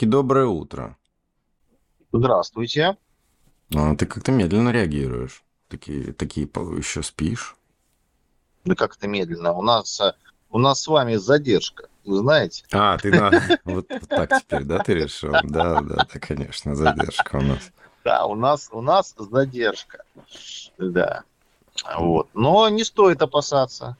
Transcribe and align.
Таки 0.00 0.08
доброе 0.08 0.46
утро. 0.46 0.96
Здравствуйте. 2.10 2.96
А, 3.76 3.94
ты 3.96 4.06
как-то 4.06 4.32
медленно 4.32 4.70
реагируешь. 4.70 5.44
Такие, 5.68 6.14
такие 6.14 6.46
еще 6.46 7.02
спишь. 7.02 7.54
Да 8.64 8.74
как 8.74 8.96
то 8.96 9.06
медленно? 9.06 9.52
У 9.52 9.60
нас, 9.60 10.00
э, 10.00 10.14
у 10.48 10.58
нас 10.58 10.80
с 10.80 10.88
вами 10.88 11.16
задержка, 11.16 11.88
вы 12.06 12.16
знаете? 12.16 12.64
А, 12.72 12.96
ты 12.96 13.10
на... 13.10 13.30
вот, 13.64 13.88
вот 13.90 14.08
так 14.08 14.40
теперь, 14.40 14.64
да, 14.64 14.78
ты 14.78 14.94
решил? 14.94 15.32
Да, 15.32 15.82
да, 15.82 16.06
да, 16.10 16.18
конечно, 16.18 16.74
задержка 16.74 17.36
у 17.36 17.42
нас. 17.42 17.70
Да, 18.02 18.24
у 18.24 18.34
нас, 18.34 18.70
у 18.72 18.80
нас 18.80 19.14
задержка. 19.18 20.04
Да. 20.78 21.24
Вот. 21.98 22.30
Но 22.32 22.70
не 22.70 22.84
стоит 22.84 23.20
опасаться. 23.20 23.98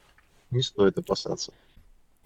Не 0.50 0.62
стоит 0.62 0.96
опасаться. 0.96 1.52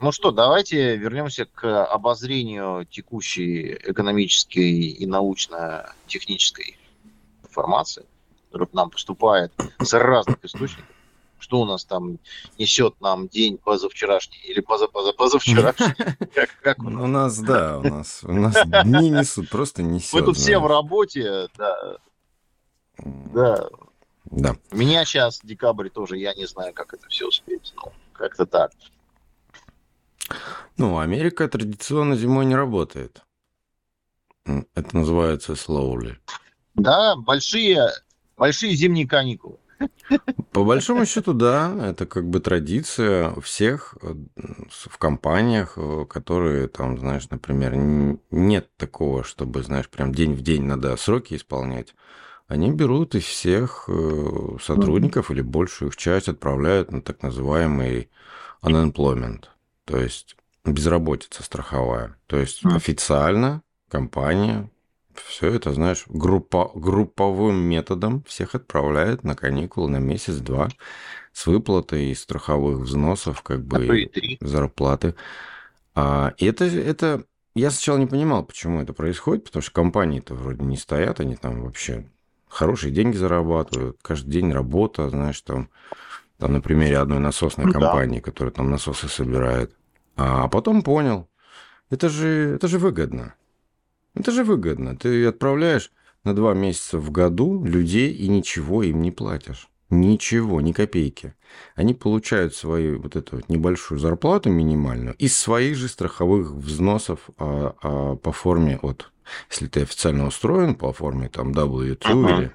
Ну 0.00 0.12
что, 0.12 0.32
давайте 0.32 0.96
вернемся 0.96 1.46
к 1.46 1.84
обозрению 1.86 2.84
текущей 2.84 3.74
экономической 3.74 4.88
и 4.88 5.06
научно-технической 5.06 6.76
информации, 7.42 8.04
которая 8.46 8.66
к 8.66 8.72
нам 8.74 8.90
поступает 8.90 9.52
с 9.80 9.92
разных 9.94 10.44
источников. 10.44 10.86
Что 11.38 11.60
у 11.60 11.64
нас 11.66 11.84
там 11.84 12.18
несет 12.58 13.00
нам 13.00 13.28
день 13.28 13.58
позавчерашний 13.58 14.38
или 14.44 14.60
поза 14.60 14.88
поза 14.88 15.12
позавчерашний? 15.12 15.94
Как, 16.34 16.50
как 16.62 16.78
у, 16.78 16.88
нас? 16.88 17.02
у 17.02 17.06
нас, 17.06 17.38
да, 17.38 17.78
у 17.78 17.82
нас, 17.82 18.20
у 18.24 18.32
нас 18.32 18.54
дни 18.84 19.10
несут, 19.10 19.50
просто 19.50 19.82
несет. 19.82 20.14
Мы 20.14 20.22
тут 20.22 20.36
все 20.36 20.58
в 20.58 20.66
работе, 20.66 21.48
да. 21.58 21.98
Да. 22.98 23.68
Да. 24.24 24.56
У 24.70 24.76
меня 24.76 25.04
сейчас 25.04 25.40
декабрь 25.42 25.90
тоже, 25.90 26.16
я 26.16 26.34
не 26.34 26.46
знаю, 26.46 26.72
как 26.72 26.94
это 26.94 27.06
все 27.08 27.28
успеть. 27.28 27.74
Ну, 27.76 27.92
как-то 28.14 28.46
так. 28.46 28.72
Ну, 30.76 30.98
Америка 30.98 31.48
традиционно 31.48 32.16
зимой 32.16 32.46
не 32.46 32.56
работает. 32.56 33.22
Это 34.44 34.96
называется 34.96 35.52
slowly. 35.52 36.16
Да, 36.74 37.16
большие, 37.16 37.88
большие 38.36 38.74
зимние 38.74 39.06
каникулы. 39.06 39.58
По 40.52 40.64
большому 40.64 41.06
счету, 41.06 41.32
да, 41.32 41.90
это 41.90 42.06
как 42.06 42.28
бы 42.28 42.40
традиция 42.40 43.34
всех 43.40 43.96
э, 44.02 44.14
в 44.68 44.98
компаниях, 44.98 45.74
э, 45.76 46.06
которые 46.08 46.68
там, 46.68 46.98
знаешь, 46.98 47.28
например, 47.30 47.74
нет 48.30 48.68
такого, 48.76 49.24
чтобы, 49.24 49.62
знаешь, 49.62 49.88
прям 49.88 50.14
день 50.14 50.34
в 50.34 50.42
день 50.42 50.62
надо 50.62 50.96
сроки 50.96 51.34
исполнять. 51.34 51.94
Они 52.46 52.70
берут 52.70 53.14
и 53.14 53.20
всех 53.20 53.88
э, 53.88 54.56
сотрудников 54.62 55.30
или 55.30 55.40
большую 55.40 55.90
их 55.90 55.96
часть 55.96 56.28
отправляют 56.28 56.92
на 56.92 57.02
так 57.02 57.22
называемый 57.22 58.10
unemployment, 58.62 59.44
то 59.84 59.98
есть 59.98 60.36
безработица 60.64 61.42
страховая. 61.42 62.16
То 62.26 62.38
есть 62.38 62.64
официально 62.64 63.62
компания 63.88 64.70
все 65.14 65.52
это, 65.52 65.72
знаешь, 65.72 66.04
группа, 66.08 66.70
групповым 66.74 67.56
методом 67.56 68.24
всех 68.24 68.54
отправляет 68.54 69.24
на 69.24 69.34
каникулы 69.36 69.90
на 69.90 69.98
месяц-два 69.98 70.68
с 71.32 71.46
выплатой 71.46 72.10
из 72.10 72.22
страховых 72.22 72.80
взносов, 72.80 73.42
как 73.42 73.64
бы 73.64 73.78
а 73.78 73.94
и 73.94 74.38
зарплаты. 74.40 75.14
А 75.94 76.32
это, 76.38 76.64
это 76.64 77.24
я 77.54 77.70
сначала 77.70 77.98
не 77.98 78.06
понимал, 78.06 78.44
почему 78.44 78.80
это 78.80 78.92
происходит, 78.92 79.44
потому 79.44 79.62
что 79.62 79.72
компании-то 79.72 80.34
вроде 80.34 80.64
не 80.64 80.76
стоят, 80.76 81.20
они 81.20 81.36
там 81.36 81.62
вообще 81.62 82.08
хорошие 82.48 82.92
деньги 82.92 83.16
зарабатывают, 83.16 83.98
каждый 84.02 84.30
день 84.30 84.52
работа, 84.52 85.08
знаешь, 85.10 85.40
там, 85.40 85.68
там 86.38 86.52
на 86.52 86.60
примере 86.60 86.98
одной 86.98 87.18
насосной 87.18 87.66
ну 87.66 87.72
компании, 87.72 88.18
да. 88.18 88.24
которая 88.24 88.52
там 88.52 88.70
насосы 88.70 89.08
собирает. 89.08 89.74
А 90.16 90.48
потом 90.48 90.82
понял, 90.82 91.28
это 91.90 92.08
же, 92.08 92.54
это 92.54 92.68
же 92.68 92.78
выгодно. 92.78 93.34
Это 94.14 94.30
же 94.30 94.44
выгодно. 94.44 94.96
Ты 94.96 95.26
отправляешь 95.26 95.90
на 96.22 96.34
два 96.34 96.54
месяца 96.54 96.98
в 96.98 97.10
году 97.10 97.64
людей 97.64 98.12
и 98.12 98.28
ничего 98.28 98.82
им 98.82 99.02
не 99.02 99.10
платишь. 99.10 99.68
Ничего, 99.90 100.60
ни 100.60 100.72
копейки. 100.72 101.34
Они 101.74 101.94
получают 101.94 102.54
свою 102.54 103.00
вот 103.00 103.16
эту 103.16 103.36
вот 103.36 103.48
небольшую 103.48 103.98
зарплату 103.98 104.50
минимальную 104.50 105.14
из 105.16 105.36
своих 105.36 105.76
же 105.76 105.88
страховых 105.88 106.50
взносов 106.52 107.30
а, 107.38 107.74
а, 107.82 108.16
по 108.16 108.32
форме 108.32 108.78
от, 108.82 109.12
если 109.50 109.66
ты 109.66 109.82
официально 109.82 110.26
устроен 110.26 110.74
по 110.74 110.92
форме 110.92 111.28
там 111.28 111.52
W2 111.52 111.98
uh-huh. 111.98 112.38
или 112.38 112.52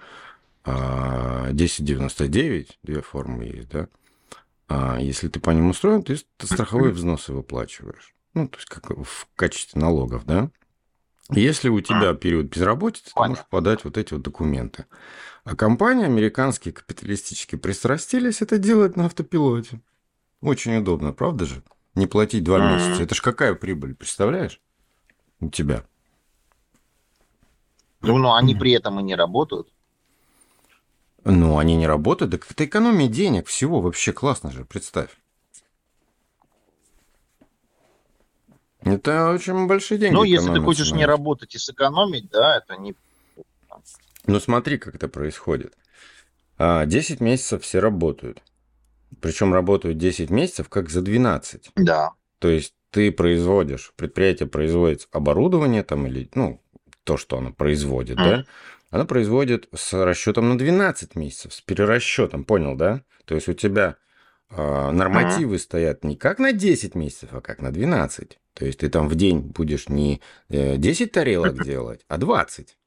а, 0.66 1.46
1099, 1.50 2.80
две 2.84 3.02
формы 3.02 3.46
есть, 3.46 3.70
да. 3.70 3.88
А 4.69 5.00
если 5.00 5.28
ты 5.28 5.40
по 5.40 5.50
ним 5.50 5.72
устроен, 5.72 6.03
ты 6.03 6.16
страховые 6.40 6.94
взносы 6.94 7.34
выплачиваешь. 7.34 8.16
Ну, 8.35 8.47
то 8.47 8.57
есть 8.57 8.69
как 8.69 8.91
в 8.91 9.28
качестве 9.35 9.81
налогов, 9.81 10.25
да. 10.25 10.52
Если 11.31 11.69
у 11.69 11.80
тебя 11.81 12.13
период 12.13 12.47
безработицы, 12.47 13.12
ты 13.13 13.19
можешь 13.19 13.46
подать 13.50 13.84
вот 13.84 13.97
эти 13.97 14.13
вот 14.13 14.24
документы. 14.24 14.85
А 15.44 15.56
компании 15.56 16.06
американские 16.06 16.74
капиталистические 16.74 17.59
пристрастились 17.59 18.41
это 18.41 18.58
делать 18.58 18.96
на 18.96 19.06
автопилоте. 19.06 19.81
Очень 20.41 20.78
удобно, 20.78 21.13
правда 21.13 21.46
же? 21.46 21.62
Не 21.96 22.08
платить 22.08 22.44
два 22.44 22.59
месяца. 22.59 23.03
Это 23.03 23.13
ж 23.13 23.22
какая 23.22 23.53
прибыль, 23.56 23.96
представляешь? 23.96 24.62
У 25.40 25.50
тебя. 25.50 25.84
Ну, 28.02 28.18
но 28.18 28.35
они 28.35 28.56
при 28.56 28.72
этом 28.72 29.00
и 29.00 29.03
не 29.03 29.16
работают. 29.16 29.72
Ну, 31.24 31.57
они 31.57 31.75
не 31.75 31.88
работают. 31.88 32.31
Так 32.31 32.50
это 32.50 32.66
экономия 32.66 33.07
денег 33.07 33.47
всего. 33.47 33.81
Вообще 33.81 34.13
классно 34.13 34.52
же, 34.52 34.66
представь. 34.66 35.09
Это 38.81 39.31
очень 39.31 39.68
большие 39.68 39.97
деньги. 39.97 40.16
Ну, 40.16 40.24
если 40.24 40.53
ты 40.53 40.62
хочешь 40.62 40.91
не 40.91 41.06
работать 41.06 41.53
и 41.56 41.58
сэкономить, 41.58 42.29
да, 42.29 42.58
это 42.58 42.78
не... 42.78 42.96
Ну, 44.25 44.40
смотри, 44.40 44.78
как 44.78 44.96
это 44.96 45.08
происходит. 45.08 45.75
10 46.58 46.59
а, 46.59 47.24
месяцев 47.24 47.63
все 47.63 47.79
работают. 47.79 48.41
Причем 49.22 49.53
работают 49.53 49.97
10 49.97 50.29
месяцев 50.29 50.69
как 50.69 50.90
за 50.90 51.02
12. 51.02 51.72
Да. 51.75 52.12
То 52.40 52.50
есть 52.50 52.74
ты 52.91 53.12
производишь, 53.12 53.94
предприятие 53.96 54.47
производит 54.47 55.08
оборудование 55.12 55.84
там 55.84 56.08
или, 56.08 56.29
ну, 56.35 56.62
то, 57.03 57.18
что 57.18 57.38
оно 57.38 57.52
производит, 57.52 58.18
mm. 58.18 58.24
да, 58.24 58.46
оно 58.90 59.06
производит 59.06 59.70
с 59.76 59.94
расчетом 59.94 60.50
на 60.50 60.58
12 60.58 61.16
месяцев, 61.16 61.54
с 61.54 61.62
перерасчетом, 61.62 62.44
понял, 62.44 62.76
да? 62.76 63.04
То 63.26 63.36
есть 63.36 63.48
у 63.48 63.54
тебя 63.54 63.98
э, 64.50 64.92
нормативы 64.92 65.56
mm. 65.56 65.60
стоят 65.60 66.04
не 66.04 66.16
как 66.16 66.40
на 66.40 66.52
10 66.54 66.96
месяцев, 66.96 67.30
а 67.34 67.42
как 67.42 67.62
на 67.62 67.72
12. 67.72 68.40
То 68.54 68.66
есть 68.66 68.80
ты 68.80 68.90
там 68.90 69.08
в 69.08 69.16
день 69.16 69.40
будешь 69.40 69.90
не 69.90 70.22
10 70.50 71.02
э, 71.02 71.08
тарелок 71.12 71.64
делать, 71.64 72.02
а 72.08 72.18
20. 72.18 72.78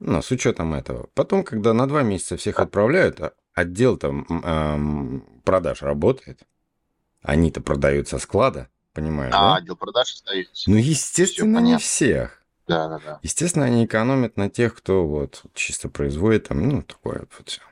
Ну, 0.00 0.22
с 0.22 0.30
учетом 0.30 0.74
этого. 0.74 1.08
Потом, 1.14 1.42
когда 1.42 1.72
на 1.72 1.88
2 1.88 2.02
месяца 2.02 2.36
всех 2.36 2.60
отправляют, 2.60 3.20
а 3.20 3.32
отдел 3.54 3.96
там 3.96 4.24
эм, 4.28 5.24
продаж 5.44 5.82
работает. 5.82 6.40
Они-то 7.22 7.60
продают 7.60 8.08
со 8.08 8.18
склада, 8.18 8.68
понимаешь, 8.92 9.34
а, 9.34 9.54
да? 9.54 9.56
отдел 9.56 9.76
продаж 9.76 10.14
остается. 10.14 10.70
Ну, 10.70 10.76
естественно, 10.76 11.58
не 11.58 11.78
всех. 11.78 12.37
Да, 12.68 12.88
да, 12.88 12.98
да. 12.98 13.18
Естественно, 13.22 13.64
они 13.64 13.86
экономят 13.86 14.36
на 14.36 14.50
тех, 14.50 14.74
кто 14.74 15.06
вот 15.06 15.42
чисто 15.54 15.88
производит 15.88 16.48
там, 16.48 16.68
ну, 16.68 16.82
такое 16.82 17.26
вот 17.38 17.48
все. 17.48 17.62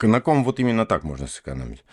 На 0.00 0.20
ком 0.20 0.44
вот 0.44 0.60
именно 0.60 0.86
так 0.86 1.02
можно 1.02 1.26
сэкономить? 1.26 1.84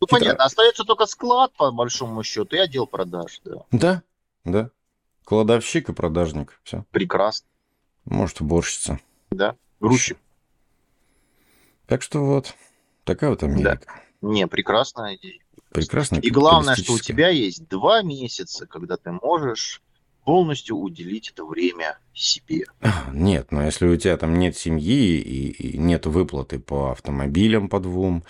Ну, 0.00 0.06
Хитро... 0.06 0.18
понятно, 0.18 0.44
остается 0.44 0.84
только 0.84 1.06
склад, 1.06 1.52
по 1.54 1.70
большому 1.72 2.22
счету, 2.22 2.56
и 2.56 2.58
отдел 2.58 2.86
продаж, 2.86 3.40
да. 3.44 3.64
Да, 3.70 4.02
да. 4.44 4.70
Кладовщик 5.24 5.88
и 5.88 5.92
продажник, 5.92 6.60
все. 6.62 6.84
Прекрасно. 6.90 7.48
Может, 8.04 8.40
уборщица. 8.40 9.00
Да, 9.30 9.56
грузчик. 9.80 10.18
Так 11.86 12.02
что 12.02 12.24
вот, 12.24 12.54
такая 13.04 13.30
вот 13.30 13.42
Америка. 13.42 13.80
Да. 13.86 14.28
Не, 14.28 14.46
прекрасная 14.46 15.16
идея. 15.16 15.40
Прекрасно. 15.70 16.18
И 16.18 16.30
главное, 16.30 16.76
что 16.76 16.92
у 16.92 16.98
тебя 16.98 17.30
есть 17.30 17.66
два 17.68 18.02
месяца, 18.02 18.66
когда 18.66 18.96
ты 18.96 19.10
можешь 19.10 19.82
полностью 20.24 20.76
уделить 20.76 21.30
это 21.30 21.44
время 21.44 21.98
себе. 22.12 22.64
Нет, 23.12 23.52
но 23.52 23.64
если 23.64 23.86
у 23.86 23.96
тебя 23.96 24.16
там 24.16 24.38
нет 24.38 24.56
семьи 24.56 25.18
и, 25.18 25.50
и 25.50 25.78
нет 25.78 26.06
выплаты 26.06 26.58
по 26.58 26.92
автомобилям 26.92 27.68
по 27.68 27.80
двум, 27.80 28.24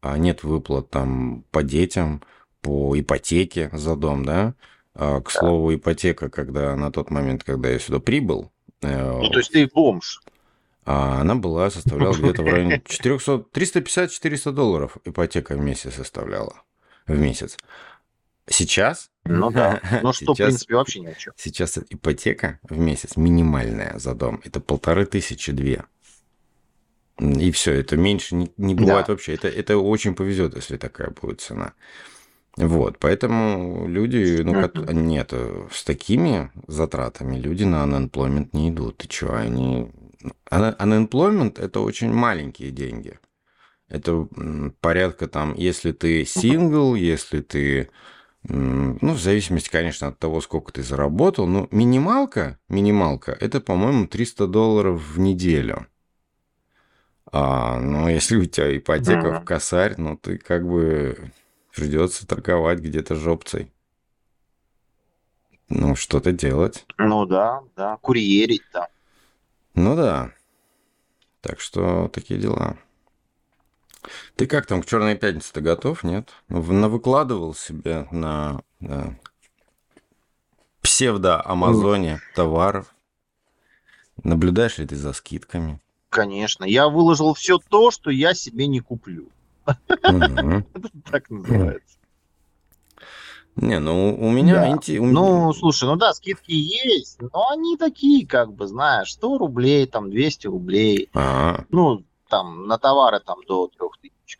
а 0.00 0.18
нет 0.18 0.44
выплат 0.44 0.90
там 0.90 1.44
по 1.50 1.62
детям, 1.62 2.22
по 2.60 2.98
ипотеке 2.98 3.70
за 3.72 3.96
дом, 3.96 4.24
да? 4.24 4.54
А, 4.94 5.20
к 5.20 5.30
слову, 5.30 5.74
ипотека, 5.74 6.30
когда 6.30 6.74
на 6.76 6.90
тот 6.90 7.10
момент, 7.10 7.44
когда 7.44 7.68
я 7.68 7.78
сюда 7.78 8.00
прибыл... 8.00 8.50
Э, 8.82 9.20
ну, 9.20 9.28
то 9.28 9.38
есть 9.38 9.52
ты 9.52 9.68
бомж. 9.72 10.22
А 10.84 11.20
она 11.20 11.34
была, 11.34 11.70
составляла 11.70 12.14
где-то 12.18 12.42
в 12.42 12.46
районе 12.46 12.82
400, 12.84 13.44
350-400 13.52 14.52
долларов 14.52 14.96
ипотека 15.04 15.54
в 15.54 15.60
месяц 15.60 15.94
составляла. 15.94 16.62
В 17.06 17.18
месяц. 17.18 17.58
Сейчас? 18.48 19.10
Ну 19.24 19.50
да. 19.52 19.80
Ну 20.02 20.12
что, 20.12 20.34
сейчас, 20.34 20.36
в 20.36 20.48
принципе, 20.48 20.74
вообще 20.76 21.00
ни 21.00 21.06
о 21.06 21.14
чем. 21.14 21.32
Сейчас 21.36 21.78
ипотека 21.78 22.60
в 22.62 22.78
месяц 22.78 23.16
минимальная 23.16 23.98
за 23.98 24.14
дом. 24.14 24.40
Это 24.44 24.60
полторы 24.60 25.06
тысячи 25.06 25.52
две. 25.52 25.84
И 27.18 27.50
все, 27.50 27.72
это 27.72 27.96
меньше 27.96 28.34
не, 28.34 28.52
не 28.58 28.74
бывает 28.74 29.06
да. 29.06 29.12
вообще. 29.14 29.34
Это, 29.34 29.48
это 29.48 29.78
очень 29.78 30.14
повезет, 30.14 30.54
если 30.54 30.76
такая 30.76 31.10
будет 31.10 31.40
цена. 31.40 31.72
Вот, 32.56 32.98
поэтому 32.98 33.86
люди, 33.86 34.40
ну, 34.42 34.54
uh-huh. 34.54 34.94
нет, 34.94 35.32
с 35.70 35.84
такими 35.84 36.50
затратами 36.66 37.36
люди 37.36 37.64
на 37.64 37.84
unemployment 37.84 38.48
не 38.52 38.70
идут. 38.70 38.98
Ты 38.98 39.08
что, 39.12 39.36
они... 39.36 39.90
Unemployment– 40.50 41.60
это 41.60 41.80
очень 41.80 42.12
маленькие 42.12 42.70
деньги. 42.70 43.18
Это 43.88 44.26
порядка 44.80 45.28
там, 45.28 45.54
если 45.54 45.92
ты 45.92 46.24
сингл, 46.24 46.94
если 46.94 47.40
ты, 47.40 47.90
ну, 48.48 49.12
в 49.12 49.18
зависимости, 49.18 49.68
конечно, 49.68 50.08
от 50.08 50.18
того, 50.18 50.40
сколько 50.40 50.72
ты 50.72 50.82
заработал, 50.82 51.46
но 51.46 51.68
минималка, 51.70 52.58
минималка, 52.68 53.32
это, 53.32 53.60
по-моему, 53.60 54.06
300 54.06 54.46
долларов 54.46 55.02
в 55.02 55.18
неделю. 55.18 55.86
А, 57.32 57.78
ну, 57.80 58.08
если 58.08 58.36
у 58.36 58.44
тебя 58.44 58.76
ипотека 58.76 59.40
в 59.40 59.44
косарь, 59.44 59.94
ну, 59.98 60.16
ты 60.16 60.38
как 60.38 60.66
бы 60.66 61.32
придется 61.74 62.26
торговать 62.26 62.78
где-то 62.78 63.16
жопцей. 63.16 63.72
Ну, 65.68 65.96
что-то 65.96 66.30
делать. 66.30 66.86
Ну 66.96 67.26
да, 67.26 67.62
да, 67.76 67.96
курьерить 68.00 68.62
там. 68.72 68.86
Ну 69.74 69.96
да. 69.96 70.30
Так 71.40 71.60
что 71.60 72.08
такие 72.08 72.40
дела. 72.40 72.76
Ты 74.36 74.46
как 74.46 74.66
там 74.66 74.82
к 74.82 74.86
Черной 74.86 75.16
пятнице-то 75.16 75.60
готов, 75.60 76.04
нет? 76.04 76.30
Ну, 76.48 76.60
выкладывал 76.88 77.54
себе 77.54 78.06
на, 78.10 78.60
на 78.80 79.18
псевдо-Амазоне 80.82 82.20
товаров. 82.34 82.94
Наблюдаешь 84.22 84.78
ли 84.78 84.86
ты 84.86 84.96
за 84.96 85.12
скидками? 85.12 85.80
Конечно. 86.08 86.64
Я 86.64 86.88
выложил 86.88 87.34
все 87.34 87.58
то, 87.58 87.90
что 87.90 88.10
я 88.10 88.34
себе 88.34 88.66
не 88.66 88.80
куплю. 88.80 89.28
Так 91.10 91.28
называется. 91.30 91.96
Не, 93.56 93.80
ну 93.80 94.14
у 94.14 94.30
меня... 94.30 94.54
Да. 94.56 94.70
Инти... 94.70 94.98
Ну, 94.98 95.52
слушай, 95.54 95.84
ну 95.84 95.96
да, 95.96 96.12
скидки 96.12 96.52
есть, 96.52 97.18
но 97.20 97.48
они 97.50 97.78
такие, 97.78 98.26
как 98.26 98.52
бы, 98.52 98.66
знаешь, 98.66 99.12
100 99.12 99.38
рублей, 99.38 99.86
там, 99.86 100.10
200 100.10 100.46
рублей. 100.46 101.08
А-а-а. 101.14 101.64
Ну, 101.70 102.04
там, 102.28 102.66
на 102.66 102.78
товары 102.78 103.20
там 103.20 103.44
до 103.46 103.68
3000. 103.68 104.38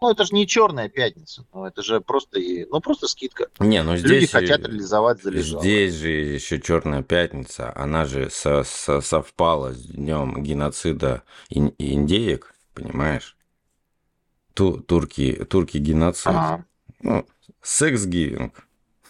Ну, 0.00 0.10
это 0.10 0.24
же 0.24 0.34
не 0.34 0.46
черная 0.46 0.88
пятница, 0.88 1.46
ну, 1.54 1.64
это 1.64 1.82
же 1.82 2.00
просто, 2.00 2.38
ну, 2.68 2.80
просто 2.80 3.08
скидка. 3.08 3.48
Не, 3.58 3.82
ну 3.82 3.96
здесь... 3.96 4.10
Люди 4.10 4.26
хотят 4.26 4.66
реализовать 4.66 5.22
залежалость. 5.22 5.64
Здесь 5.64 5.94
же 5.94 6.10
еще 6.10 6.60
черная 6.60 7.02
пятница, 7.02 7.72
она 7.74 8.04
же 8.04 8.28
со 8.28 8.64
со 8.64 9.00
совпала 9.00 9.72
с 9.72 9.82
днем 9.82 10.42
геноцида 10.42 11.22
ин 11.48 11.72
индеек, 11.78 12.54
понимаешь? 12.74 13.36
Ту 14.52 14.78
турки, 14.78 15.44
турки 15.48 15.78
геноцид. 15.78 16.26
Ага. 16.26 16.66
Ну, 17.00 17.26
секс-гивинг. 17.62 18.66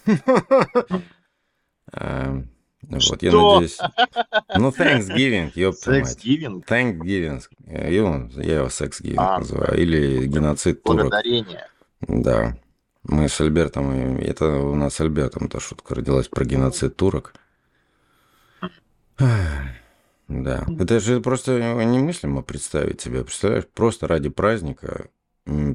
Вот, 2.89 3.23
я 3.23 3.33
надеюсь. 3.33 3.79
Ну, 4.57 4.69
Thanksgiving, 4.79 5.53
ёпта 5.55 5.99
Thanksgiving? 5.99 6.55
мать. 6.55 6.65
Thanksgiving. 6.69 7.43
Я 7.67 7.89
его 7.89 8.67
Thanksgiving 8.67 9.15
а, 9.17 9.39
называю. 9.39 9.79
Или 9.79 10.27
геноцид 10.27 10.83
турок. 10.83 11.03
Благодарение. 11.03 11.67
Да. 12.01 12.57
Мы 13.05 13.29
с 13.29 13.41
Альбертом, 13.41 14.19
это 14.19 14.47
у 14.47 14.75
нас 14.75 14.95
с 14.95 15.01
Альбертом 15.01 15.47
эта 15.47 15.61
шутка 15.61 15.95
родилась 15.95 16.29
про 16.29 16.45
геноцид 16.45 16.97
турок. 16.97 17.35
Да. 19.19 20.67
Это 20.79 21.01
же 21.01 21.21
просто 21.21 21.59
немыслимо 21.85 22.43
представить 22.43 23.01
себе. 23.01 23.25
Представляешь, 23.25 23.67
просто 23.67 24.09
ради 24.09 24.31
праздника, 24.31 25.09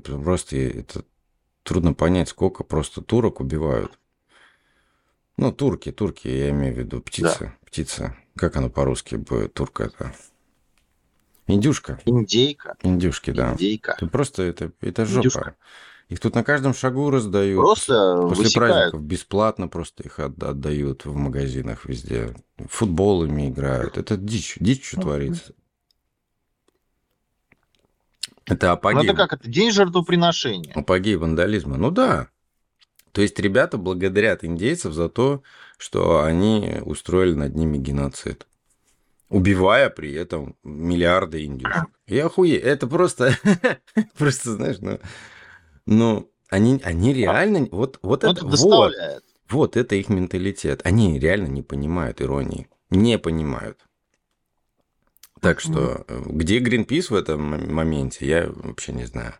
просто 0.04 0.58
это 0.58 1.04
трудно 1.64 1.94
понять, 1.94 2.30
сколько 2.30 2.64
просто 2.64 3.02
турок 3.02 3.40
убивают. 3.40 4.00
Ну, 5.39 5.53
турки, 5.53 5.94
турки, 5.94 6.27
я 6.27 6.50
имею 6.50 6.75
в 6.75 6.77
виду 6.80 7.00
птица. 7.00 7.38
Да. 7.39 7.53
Птица. 7.65 8.18
Как 8.36 8.57
она 8.57 8.68
по-русски 8.68 9.15
будет? 9.15 9.53
Турка 9.53 9.86
это. 9.86 10.13
Индюшка. 11.47 11.97
Индейка. 12.03 12.75
Индюшки, 12.83 13.31
да. 13.31 13.53
Индейка. 13.53 13.94
Это 13.94 14.07
просто 14.07 14.44
это, 14.44 14.74
это 14.81 15.06
жопа. 15.06 15.19
Индюшка. 15.19 15.56
Их 16.09 16.19
тут 16.19 16.36
на 16.36 16.44
каждом 16.44 16.74
шагу 16.74 17.09
раздают. 17.09 17.62
Просто 17.62 18.18
После 18.24 18.44
высекают. 18.44 18.71
праздников 18.74 19.03
бесплатно 19.03 19.68
просто 19.69 20.03
их 20.03 20.19
отдают 20.19 21.06
в 21.06 21.15
магазинах 21.15 21.86
везде. 21.86 22.36
Футболами 22.68 23.47
играют. 23.47 23.97
Это 23.97 24.18
дичь. 24.18 24.57
Дичь, 24.59 24.86
что 24.86 25.00
творится. 25.00 25.53
Это 28.45 28.74
апогей. 28.74 29.03
Ну, 29.03 29.13
это 29.13 29.15
как? 29.15 29.33
Это 29.39 29.47
день 29.47 29.71
жертвоприношения. 29.71 30.74
Апогей 30.74 31.15
вандализма. 31.15 31.77
Ну 31.77 31.91
да. 31.91 32.27
То 33.12 33.22
есть 33.22 33.40
ребята 33.40 33.78
благодарят 33.78 34.44
индейцев 34.44 34.94
за 34.94 35.10
то, 35.10 35.44
что 35.78 36.24
они 36.24 36.78
устроили 36.82 37.34
над 37.34 37.56
ними 37.56 37.78
геноцид. 37.78 38.46
Убивая 39.30 39.90
при 39.90 40.14
этом 40.14 40.56
миллиарды 40.64 41.46
индюшек. 41.46 41.86
Я 42.08 42.26
охуею. 42.26 42.64
Это 42.64 42.88
просто, 42.88 43.38
просто 44.18 44.54
знаешь, 44.54 44.78
ну, 44.80 45.00
ну 45.86 46.32
они, 46.50 46.82
они 46.84 47.14
реально, 47.14 47.68
вот, 47.72 48.00
вот 48.02 48.24
это, 48.24 48.44
вот, 48.46 48.94
вот 49.50 49.78
это 49.78 49.96
их 49.96 50.10
менталитет. 50.10 50.82
Они 50.84 51.20
реально 51.20 51.48
не 51.48 51.62
понимают 51.62 52.22
иронии. 52.22 52.70
Не 52.90 53.20
понимают. 53.20 53.80
Так 55.42 55.60
что, 55.60 56.04
э, 56.08 56.22
где 56.26 56.60
Гринпис 56.60 57.12
в 57.12 57.16
этом 57.16 57.74
моменте, 57.74 58.26
я 58.26 58.50
вообще 58.50 58.94
не 58.94 59.06
знаю. 59.06 59.36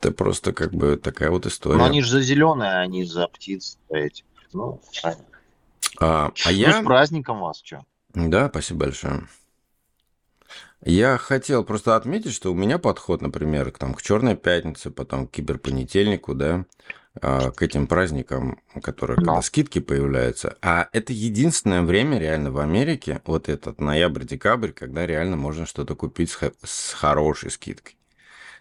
Это 0.00 0.12
просто 0.12 0.52
как 0.52 0.72
бы 0.72 0.96
такая 0.96 1.30
вот 1.30 1.46
история. 1.46 1.78
Но 1.78 1.84
они 1.84 2.02
же 2.02 2.10
за 2.10 2.22
зеленые, 2.22 2.78
а 2.78 2.86
не 2.86 3.04
за 3.04 3.28
птиц 3.28 3.78
эти. 3.90 4.24
Ну, 4.52 4.80
а, 6.00 6.26
а 6.26 6.32
ну, 6.46 6.50
я... 6.50 6.80
с 6.80 6.84
праздником 6.84 7.40
вас, 7.40 7.60
что? 7.62 7.84
Да, 8.14 8.48
спасибо 8.48 8.86
большое. 8.86 9.28
Я 10.82 11.18
хотел 11.18 11.62
просто 11.62 11.94
отметить, 11.94 12.32
что 12.32 12.50
у 12.50 12.54
меня 12.54 12.78
подход, 12.78 13.20
например, 13.20 13.70
к, 13.70 13.78
там, 13.78 13.92
к 13.92 14.00
Черной 14.00 14.34
пятнице, 14.34 14.90
потом 14.90 15.26
к 15.26 15.32
киберпонедельнику, 15.32 16.34
да, 16.34 16.64
а, 17.20 17.50
к 17.50 17.60
этим 17.60 17.86
праздникам, 17.86 18.58
которые, 18.82 19.18
Но. 19.18 19.26
когда 19.26 19.42
скидки 19.42 19.78
появляются. 19.78 20.56
А 20.62 20.88
это 20.92 21.12
единственное 21.12 21.82
время 21.82 22.18
реально 22.18 22.50
в 22.50 22.58
Америке, 22.58 23.20
вот 23.26 23.50
этот 23.50 23.78
ноябрь-декабрь, 23.78 24.70
когда 24.70 25.06
реально 25.06 25.36
можно 25.36 25.66
что-то 25.66 25.94
купить 25.94 26.30
с, 26.30 26.52
с 26.64 26.94
хорошей 26.94 27.50
скидкой. 27.50 27.99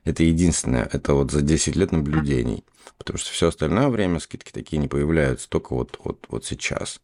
Это 0.04 0.24
единственное, 0.24 0.90
это 0.92 1.14
вот 1.14 1.32
за 1.32 1.42
10 1.42 1.76
лет 1.76 1.92
наблюдений. 1.92 2.64
Потому 2.98 3.18
что 3.18 3.32
все 3.32 3.48
остальное 3.48 3.90
время 3.90 4.20
скидки 4.20 4.52
такие 4.52 4.78
не 4.78 4.88
появляются, 4.88 5.50
только 5.50 5.74
вот, 5.74 6.00
вот, 6.04 6.26
вот 6.30 6.46
сейчас. 6.46 7.02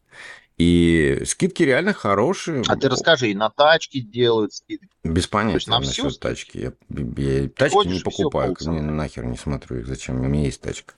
И 0.58 1.22
скидки 1.26 1.64
реально 1.64 1.94
хорошие. 1.94 2.64
А 2.68 2.78
ты 2.78 2.88
расскажи, 2.88 3.32
и 3.32 3.36
на 3.36 3.50
тачки 3.50 4.00
делают 4.00 4.54
скидки? 4.54 4.88
Без 5.04 5.28
понятия 5.28 5.70
на 5.70 5.80
насчет 5.80 6.12
всю... 6.12 6.20
тачки. 6.20 6.58
Я, 6.58 6.74
я 7.18 7.50
тачки 7.50 7.88
не 7.88 8.00
покупаю, 8.00 8.56
мне 8.62 8.82
нахер 8.82 9.26
не 9.26 9.38
смотрю 9.38 9.80
их, 9.80 9.88
зачем, 9.88 10.20
у 10.20 10.24
меня 10.24 10.46
есть 10.46 10.62
тачка. 10.62 10.94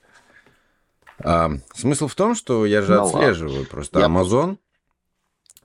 А, 1.20 1.50
смысл 1.74 2.06
в 2.06 2.14
том, 2.14 2.36
что 2.36 2.64
я 2.66 2.82
же 2.82 2.94
ну, 2.94 3.02
отслеживаю 3.02 3.54
ладно. 3.54 3.68
просто 3.68 3.98
я... 3.98 4.06
Amazon. 4.06 4.58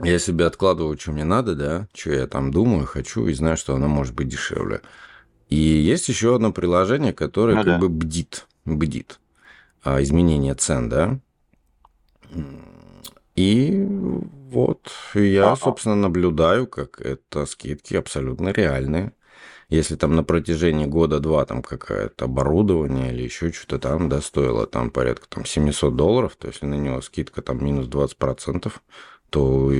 Я 0.01 0.17
себе 0.17 0.47
откладываю, 0.47 0.97
что 0.97 1.11
мне 1.11 1.23
надо, 1.23 1.53
да, 1.53 1.87
что 1.93 2.11
я 2.11 2.25
там 2.25 2.51
думаю, 2.51 2.87
хочу, 2.87 3.27
и 3.27 3.33
знаю, 3.33 3.57
что 3.57 3.75
оно 3.75 3.87
может 3.87 4.15
быть 4.15 4.27
дешевле. 4.27 4.81
И 5.53 5.55
есть 5.55 6.09
еще 6.09 6.33
одно 6.33 6.51
приложение, 6.51 7.13
которое 7.13 7.53
ну, 7.53 7.59
как 7.59 7.73
да. 7.73 7.77
бы 7.77 7.87
бдит, 7.87 8.47
бдит 8.65 9.19
а, 9.83 10.01
изменение 10.01 10.55
цен, 10.55 10.89
да. 10.89 11.19
И 13.35 13.85
вот 14.49 14.89
я, 15.13 15.55
собственно, 15.55 15.95
наблюдаю, 15.95 16.65
как 16.65 16.99
это 16.99 17.45
скидки 17.45 17.93
абсолютно 17.93 18.49
реальные. 18.49 19.13
Если 19.69 19.95
там 19.95 20.15
на 20.15 20.23
протяжении 20.23 20.87
года-два 20.87 21.45
там 21.45 21.61
какое-то 21.61 22.25
оборудование 22.25 23.13
или 23.13 23.21
еще 23.21 23.51
что-то 23.51 23.77
там, 23.77 24.09
да, 24.09 24.21
стоило 24.21 24.65
там 24.65 24.89
порядка 24.89 25.27
там 25.29 25.45
700 25.45 25.95
долларов, 25.95 26.35
то 26.35 26.47
если 26.47 26.65
на 26.65 26.75
него 26.75 26.99
скидка 27.01 27.43
там 27.43 27.63
минус 27.63 27.85
20%, 27.85 28.71
то 29.29 29.71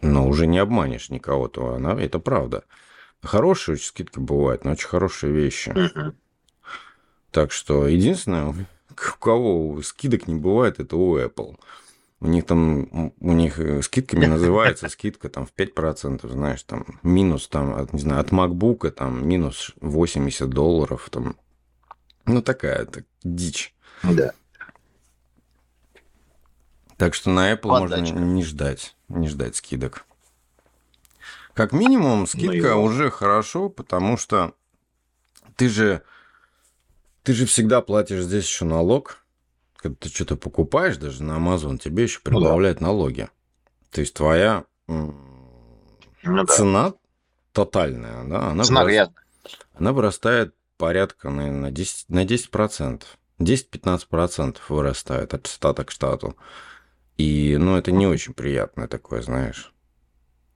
ну, 0.00 0.28
уже 0.28 0.48
не 0.48 0.58
обманешь 0.58 1.10
никого, 1.10 1.46
то 1.46 1.74
она, 1.74 1.92
это 1.92 2.18
правда. 2.18 2.64
Хорошие 3.22 3.76
скидки 3.78 4.18
бывают, 4.18 4.64
но 4.64 4.72
очень 4.72 4.88
хорошие 4.88 5.32
вещи. 5.32 5.74
Так 7.30 7.52
что 7.52 7.86
единственное, 7.86 8.46
у 8.48 9.18
кого 9.18 9.80
скидок 9.82 10.26
не 10.26 10.34
бывает, 10.34 10.80
это 10.80 10.96
у 10.96 11.18
Apple. 11.18 11.58
У 12.20 12.28
них 12.28 12.46
там, 12.46 13.12
у 13.18 13.32
них 13.32 13.58
э, 13.58 13.82
скидками 13.82 14.26
называется 14.26 14.88
скидка 14.90 15.28
там 15.28 15.44
в 15.44 15.52
5%, 15.54 16.28
знаешь, 16.30 16.62
там 16.62 17.00
минус 17.02 17.48
там, 17.48 17.74
от, 17.74 17.92
не 17.92 17.98
знаю, 17.98 18.20
от 18.20 18.30
MacBook 18.30 18.88
там 18.90 19.26
минус 19.26 19.72
80 19.80 20.48
долларов 20.48 21.08
там. 21.10 21.36
Ну, 22.24 22.40
такая 22.40 22.84
так, 22.84 23.04
дичь. 23.24 23.74
Да. 24.04 24.34
Так 26.96 27.14
что 27.14 27.30
на 27.30 27.52
Apple 27.52 27.70
Подачка. 27.70 28.14
можно 28.14 28.18
не 28.20 28.44
ждать, 28.44 28.94
не 29.08 29.26
ждать 29.28 29.56
скидок. 29.56 30.04
Как 31.54 31.72
минимум, 31.72 32.26
скидка 32.26 32.74
ну, 32.74 32.82
уже 32.82 33.10
хорошо, 33.10 33.68
потому 33.68 34.16
что 34.16 34.54
ты 35.56 35.68
же 35.68 36.02
ты 37.22 37.34
же 37.34 37.46
всегда 37.46 37.80
платишь 37.82 38.22
здесь 38.24 38.44
еще 38.44 38.64
налог. 38.64 39.18
Когда 39.76 39.96
ты 39.96 40.08
что-то 40.08 40.36
покупаешь, 40.36 40.96
даже 40.96 41.22
на 41.22 41.32
Amazon, 41.38 41.78
тебе 41.78 42.04
еще 42.04 42.20
Ну 42.24 42.30
да. 42.40 42.46
прибавляют 42.46 42.80
налоги. 42.80 43.28
То 43.90 44.00
есть 44.00 44.14
твоя 44.14 44.64
Ну 44.86 45.14
да. 46.22 46.46
цена 46.46 46.94
тотальная, 47.52 48.24
да, 48.24 48.48
она, 48.50 48.64
Цена 48.64 48.84
вырас- 48.84 49.10
она 49.74 49.92
вырастает 49.92 50.54
порядка, 50.78 51.30
наверное, 51.30 51.60
на 51.60 51.70
10, 51.70 52.08
на 52.08 52.24
10%. 52.24 53.02
10-15% 53.38 54.56
вырастает 54.68 55.34
от 55.34 55.46
штата 55.48 55.84
к 55.84 55.90
штату. 55.90 56.36
И, 57.18 57.56
ну, 57.58 57.76
это 57.76 57.92
не 57.92 58.06
очень 58.06 58.34
приятное 58.34 58.88
такое, 58.88 59.20
знаешь. 59.22 59.72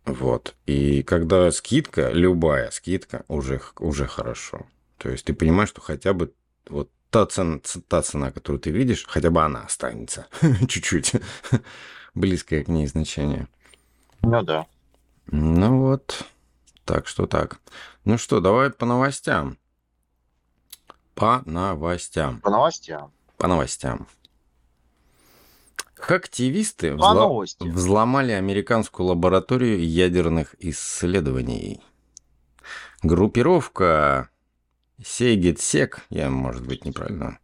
Вот. 0.06 0.54
И 0.66 1.02
когда 1.02 1.50
скидка, 1.50 2.10
любая 2.10 2.70
скидка, 2.70 3.24
уже, 3.28 3.60
уже 3.78 4.06
хорошо. 4.06 4.66
То 4.98 5.10
есть 5.10 5.24
ты 5.24 5.34
понимаешь, 5.34 5.70
что 5.70 5.80
хотя 5.80 6.14
бы 6.14 6.32
вот 6.68 6.90
та 7.10 7.26
цена, 7.26 7.58
та 7.88 8.02
цена, 8.02 8.30
которую 8.30 8.60
ты 8.60 8.70
видишь, 8.70 9.04
хотя 9.06 9.30
бы 9.30 9.42
она 9.42 9.64
останется 9.64 10.28
чуть-чуть 10.68 11.14
близкое 12.14 12.64
к 12.64 12.68
ней 12.68 12.86
значение. 12.86 13.48
Ну 14.22 14.42
да. 14.42 14.66
Ну 15.26 15.80
вот, 15.80 16.24
так 16.84 17.08
что 17.08 17.26
так. 17.26 17.58
Ну 18.04 18.16
что, 18.16 18.40
давай 18.40 18.70
по 18.70 18.86
новостям. 18.86 19.58
По 21.14 21.42
новостям. 21.46 22.40
По 22.40 22.50
новостям. 22.50 23.12
По 23.36 23.48
новостям. 23.48 24.06
Хактивисты 25.98 26.90
взло- 26.90 27.28
взломали 27.72 28.32
американскую 28.32 29.06
лабораторию 29.06 29.82
ядерных 29.84 30.54
исследований. 30.58 31.80
Группировка 33.02 34.28
Сейгетсек, 35.02 36.00
я, 36.10 36.30
может 36.30 36.66
быть, 36.66 36.84
неправильно, 36.84 37.38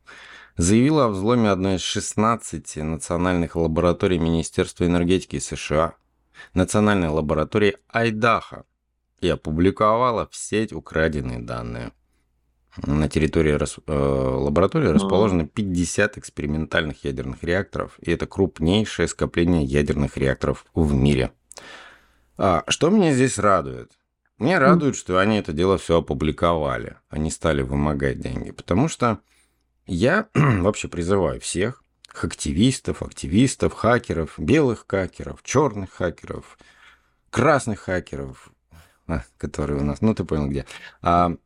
заявила 0.57 1.07
о 1.07 1.09
взломе 1.09 1.51
одной 1.51 1.77
из 1.77 1.81
16 1.83 2.77
национальных 2.77 3.57
лабораторий 3.57 4.19
Министерства 4.19 4.85
энергетики 4.85 5.39
США, 5.39 5.95
национальной 6.55 7.09
лаборатории 7.09 7.77
Айдаха, 7.89 8.65
и 9.21 9.29
опубликовала 9.29 10.29
в 10.31 10.37
сеть 10.37 10.73
украденные 10.73 11.39
данные. 11.39 11.93
На 12.79 13.09
территории 13.09 13.53
рас- 13.53 13.79
э, 13.87 13.93
лаборатории 13.93 14.87
расположено 14.89 15.47
50 15.47 16.17
экспериментальных 16.17 17.05
ядерных 17.05 17.45
реакторов, 17.45 17.99
и 18.01 18.11
это 18.11 18.27
крупнейшее 18.27 19.09
скопление 19.09 19.65
ядерных 19.65 20.17
реакторов 20.17 20.65
в 20.75 20.95
мире. 20.95 21.33
А, 22.39 22.65
что 22.69 22.89
меня 22.89 23.13
здесь 23.13 23.39
радует? 23.39 23.93
Меня 24.39 24.59
радует, 24.59 24.97
что 24.97 25.19
они 25.19 25.37
это 25.37 25.53
дело 25.53 25.77
все 25.77 25.99
опубликовали, 25.99 26.97
они 27.11 27.31
стали 27.31 27.63
вымогать 27.63 28.21
деньги, 28.21 28.51
потому 28.51 28.89
что 28.89 29.19
я 29.87 30.29
вообще 30.35 30.89
призываю 30.89 31.41
всех 31.41 31.85
активистов, 32.21 33.03
активистов, 33.03 33.75
хакеров, 33.75 34.35
белых 34.39 34.87
хакеров, 34.89 35.43
черных 35.43 35.93
хакеров, 35.93 36.59
красных 37.31 37.81
хакеров, 37.81 38.51
а, 39.07 39.23
которые 39.37 39.81
у 39.81 39.85
нас, 39.85 40.01
ну 40.01 40.15
ты 40.15 40.25
понял 40.25 40.49
где, 40.49 40.65
а, 41.03 41.37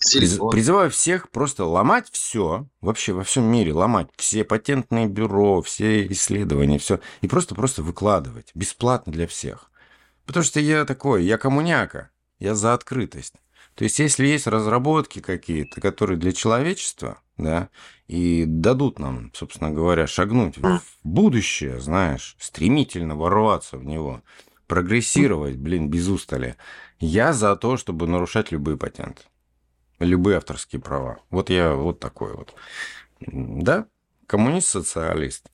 Силикон. 0.00 0.50
Призываю 0.50 0.90
всех 0.90 1.30
просто 1.30 1.64
ломать 1.64 2.08
все, 2.10 2.66
вообще 2.80 3.12
во 3.12 3.24
всем 3.24 3.44
мире 3.44 3.72
ломать 3.72 4.08
все 4.16 4.44
патентные 4.44 5.06
бюро, 5.06 5.60
все 5.62 6.06
исследования, 6.06 6.78
все, 6.78 7.00
и 7.20 7.28
просто-просто 7.28 7.82
выкладывать, 7.82 8.50
бесплатно 8.54 9.12
для 9.12 9.26
всех. 9.26 9.70
Потому 10.24 10.44
что 10.44 10.60
я 10.60 10.84
такой, 10.84 11.24
я 11.24 11.36
коммуняка, 11.36 12.10
я 12.38 12.54
за 12.54 12.74
открытость. 12.74 13.34
То 13.74 13.84
есть, 13.84 13.98
если 13.98 14.26
есть 14.26 14.46
разработки 14.46 15.20
какие-то, 15.20 15.80
которые 15.80 16.18
для 16.18 16.32
человечества, 16.32 17.20
да, 17.36 17.68
и 18.08 18.44
дадут 18.46 18.98
нам, 18.98 19.30
собственно 19.34 19.70
говоря, 19.70 20.06
шагнуть 20.06 20.58
в 20.58 20.80
будущее, 21.04 21.80
знаешь, 21.80 22.36
стремительно 22.40 23.14
ворваться 23.14 23.78
в 23.78 23.84
него, 23.84 24.22
прогрессировать, 24.66 25.56
блин, 25.56 25.88
без 25.88 26.08
устали, 26.08 26.56
я 26.98 27.32
за 27.32 27.54
то, 27.56 27.76
чтобы 27.76 28.06
нарушать 28.06 28.52
любые 28.52 28.76
патенты 28.76 29.22
любые 29.98 30.38
авторские 30.38 30.80
права. 30.80 31.18
Вот 31.30 31.50
я 31.50 31.74
вот 31.74 32.00
такой 32.00 32.34
вот. 32.34 32.54
Да, 33.20 33.86
коммунист-социалист. 34.26 35.46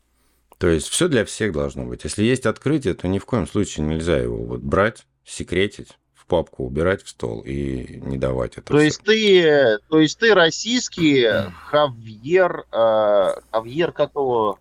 То 0.59 0.69
есть 0.69 0.89
все 0.89 1.09
для 1.09 1.25
всех 1.25 1.53
должно 1.53 1.85
быть. 1.85 2.05
Если 2.05 2.23
есть 2.23 2.47
открытие, 2.47 2.95
то 2.95 3.09
ни 3.09 3.19
в 3.19 3.27
коем 3.27 3.47
случае 3.47 3.87
нельзя 3.87 4.17
его 4.17 4.37
вот 4.37 4.61
брать, 4.61 5.07
секретить, 5.25 5.99
в 6.15 6.27
папку 6.27 6.65
убирать 6.65 7.03
в 7.03 7.09
стол 7.09 7.41
и 7.41 8.01
не 8.03 8.17
давать 8.17 8.53
это 8.53 8.69
То 8.69 8.77
всё. 8.77 8.85
есть 8.85 9.03
ты, 9.03 9.79
то 9.89 10.01
есть 10.01 10.19
ты 10.19 10.35
российский 10.35 11.27
Хавьер, 11.67 12.65
э, 12.73 13.41
Хавьер 13.51 13.93
какого? 13.93 14.59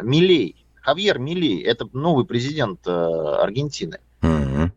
Милей. 0.00 0.56
Хавьер 0.80 1.18
Милей. 1.18 1.62
Это 1.62 1.88
новый 1.92 2.24
президент 2.24 2.80
э, 2.86 2.90
Аргентины. 2.90 3.98
Ничего. 4.22 4.72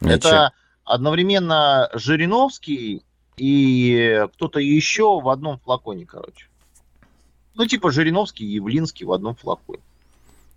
Это 0.00 0.52
одновременно 0.84 1.90
Жириновский 1.94 3.02
и 3.38 4.26
кто-то 4.34 4.60
еще 4.60 5.20
в 5.20 5.28
одном 5.28 5.58
флаконе, 5.60 6.06
короче. 6.06 6.46
Ну, 7.54 7.66
типа 7.66 7.90
Жириновский 7.90 8.44
и 8.44 8.54
Явлинский 8.54 9.04
в 9.04 9.12
одном 9.12 9.34
флаконе. 9.34 9.80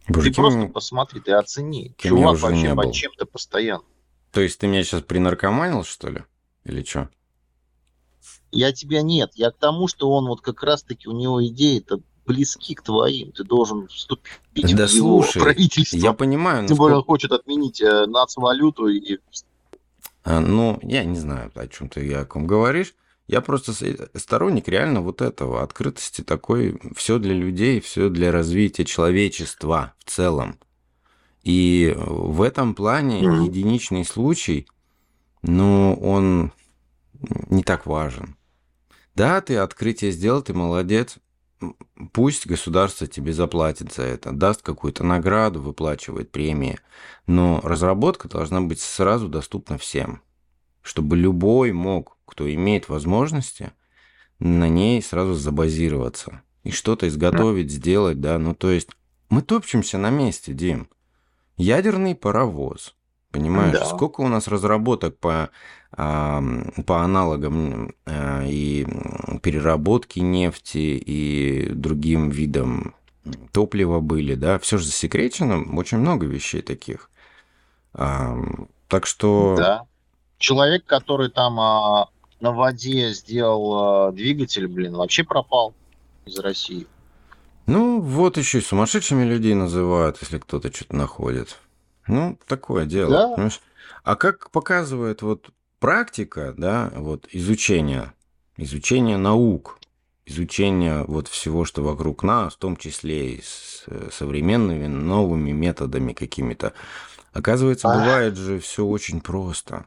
Боже, 0.07 0.29
ты 0.29 0.35
кем- 0.35 0.43
просто 0.43 0.67
посмотри, 0.67 1.19
ты 1.19 1.31
оцени. 1.31 1.93
кем 1.97 2.17
Чувак 2.17 2.39
вообще 2.39 2.75
под 2.75 2.93
чем-то 2.93 3.25
постоянно. 3.25 3.83
То 4.31 4.41
есть 4.41 4.59
ты 4.59 4.67
меня 4.67 4.83
сейчас 4.83 5.01
принаркоманил, 5.01 5.83
что 5.83 6.09
ли? 6.09 6.23
Или 6.63 6.83
что? 6.83 7.09
Я 8.51 8.71
тебя 8.73 9.01
нет. 9.01 9.31
Я 9.35 9.51
к 9.51 9.57
тому, 9.57 9.87
что 9.87 10.11
он 10.11 10.27
вот 10.27 10.41
как 10.41 10.61
раз-таки 10.63 11.07
у 11.07 11.13
него 11.13 11.45
идеи-то 11.47 12.01
близки 12.25 12.75
к 12.75 12.81
твоим. 12.81 13.31
Ты 13.31 13.43
должен 13.43 13.87
вступить 13.87 14.75
Да 14.75 14.87
в 14.87 14.91
его 14.91 15.21
слушай, 15.23 15.41
правительство. 15.41 15.97
Я 15.97 16.13
понимаю, 16.13 16.67
Тем 16.67 16.77
более 16.77 16.97
насколько- 16.97 16.97
он 16.97 17.03
хочет 17.05 17.31
отменить 17.31 17.81
э, 17.81 18.05
нацвалюту 18.05 18.87
и 18.87 19.17
Ну, 20.25 20.79
я 20.83 21.03
не 21.03 21.17
знаю, 21.17 21.51
о 21.55 21.67
чем 21.67 21.89
ты 21.89 22.13
о 22.13 22.25
ком 22.25 22.45
говоришь. 22.47 22.95
Я 23.27 23.41
просто 23.41 23.73
с- 23.73 24.09
сторонник 24.15 24.67
реально 24.67 25.01
вот 25.01 25.21
этого, 25.21 25.63
открытости 25.63 26.21
такой, 26.21 26.79
все 26.95 27.17
для 27.17 27.33
людей, 27.33 27.79
все 27.79 28.09
для 28.09 28.31
развития 28.31 28.85
человечества 28.85 29.93
в 29.99 30.09
целом. 30.09 30.59
И 31.43 31.95
в 31.97 32.41
этом 32.41 32.75
плане 32.75 33.21
единичный 33.45 34.05
случай, 34.05 34.67
ну, 35.41 35.97
он 36.01 36.51
не 37.49 37.63
так 37.63 37.85
важен. 37.85 38.35
Да, 39.15 39.41
ты 39.41 39.57
открытие 39.57 40.11
сделал, 40.11 40.41
ты 40.41 40.53
молодец. 40.53 41.17
Пусть 42.11 42.47
государство 42.47 43.07
тебе 43.07 43.33
заплатит 43.33 43.93
за 43.93 44.03
это, 44.03 44.31
даст 44.31 44.61
какую-то 44.61 45.03
награду, 45.03 45.61
выплачивает 45.61 46.31
премии. 46.31 46.79
Но 47.27 47.59
разработка 47.63 48.27
должна 48.27 48.61
быть 48.61 48.81
сразу 48.81 49.27
доступна 49.27 49.77
всем, 49.77 50.21
чтобы 50.81 51.17
любой 51.17 51.71
мог, 51.71 52.17
кто 52.25 52.51
имеет 52.53 52.89
возможности, 52.89 53.71
на 54.39 54.67
ней 54.67 55.01
сразу 55.01 55.35
забазироваться 55.35 56.41
и 56.63 56.71
что-то 56.71 57.07
изготовить, 57.07 57.71
сделать, 57.71 58.19
да. 58.19 58.39
Ну, 58.39 58.55
то 58.55 58.71
есть 58.71 58.89
мы 59.29 59.41
топчемся 59.41 59.97
на 59.97 60.09
месте, 60.09 60.53
Дим. 60.53 60.89
Ядерный 61.57 62.15
паровоз. 62.15 62.95
Понимаешь, 63.31 63.79
Да. 63.79 63.85
сколько 63.85 64.21
у 64.21 64.27
нас 64.27 64.47
разработок 64.47 65.17
по, 65.17 65.51
по 65.91 67.01
аналогам 67.03 67.93
и 68.51 68.85
переработки 69.41 70.19
нефти 70.19 70.77
и 70.77 71.69
другим 71.71 72.29
видам 72.29 72.95
топлива 73.53 73.99
были, 73.99 74.35
да, 74.35 74.59
все 74.59 74.77
же 74.77 74.85
засекречено, 74.85 75.77
очень 75.77 75.99
много 75.99 76.25
вещей 76.25 76.61
таких. 76.61 77.09
Ам, 77.93 78.67
так 78.87 79.05
что... 79.05 79.55
Да. 79.57 79.85
Человек, 80.37 80.85
который 80.85 81.29
там 81.29 81.59
а, 81.59 82.09
на 82.39 82.51
воде 82.51 83.13
сделал 83.13 84.07
а, 84.07 84.11
двигатель, 84.11 84.67
блин, 84.67 84.95
вообще 84.95 85.23
пропал 85.23 85.73
из 86.25 86.39
России. 86.39 86.87
Ну, 87.67 88.01
вот 88.01 88.37
еще 88.37 88.57
и 88.57 88.61
сумасшедшими 88.61 89.23
людей 89.23 89.53
называют, 89.53 90.17
если 90.21 90.39
кто-то 90.39 90.73
что-то 90.73 90.95
находит. 90.95 91.59
Ну, 92.07 92.37
такое 92.47 92.85
дело. 92.85 93.11
Да. 93.11 93.27
понимаешь? 93.29 93.61
А 94.03 94.15
как 94.15 94.49
показывает 94.49 95.21
вот 95.21 95.51
практика, 95.79 96.53
да, 96.57 96.91
вот 96.95 97.27
изучение, 97.31 98.13
изучение 98.57 99.17
наук, 99.17 99.79
изучение 100.25 101.03
вот 101.03 101.27
всего, 101.27 101.65
что 101.65 101.83
вокруг 101.83 102.23
нас, 102.23 102.53
в 102.53 102.57
том 102.57 102.77
числе 102.77 103.35
и 103.35 103.41
с 103.41 103.83
э, 103.87 104.09
современными 104.11 104.87
новыми 104.87 105.51
методами 105.51 106.13
какими-то, 106.13 106.73
оказывается, 107.33 107.87
бывает 107.87 108.37
же 108.37 108.59
все 108.59 108.85
очень 108.85 109.21
просто. 109.21 109.85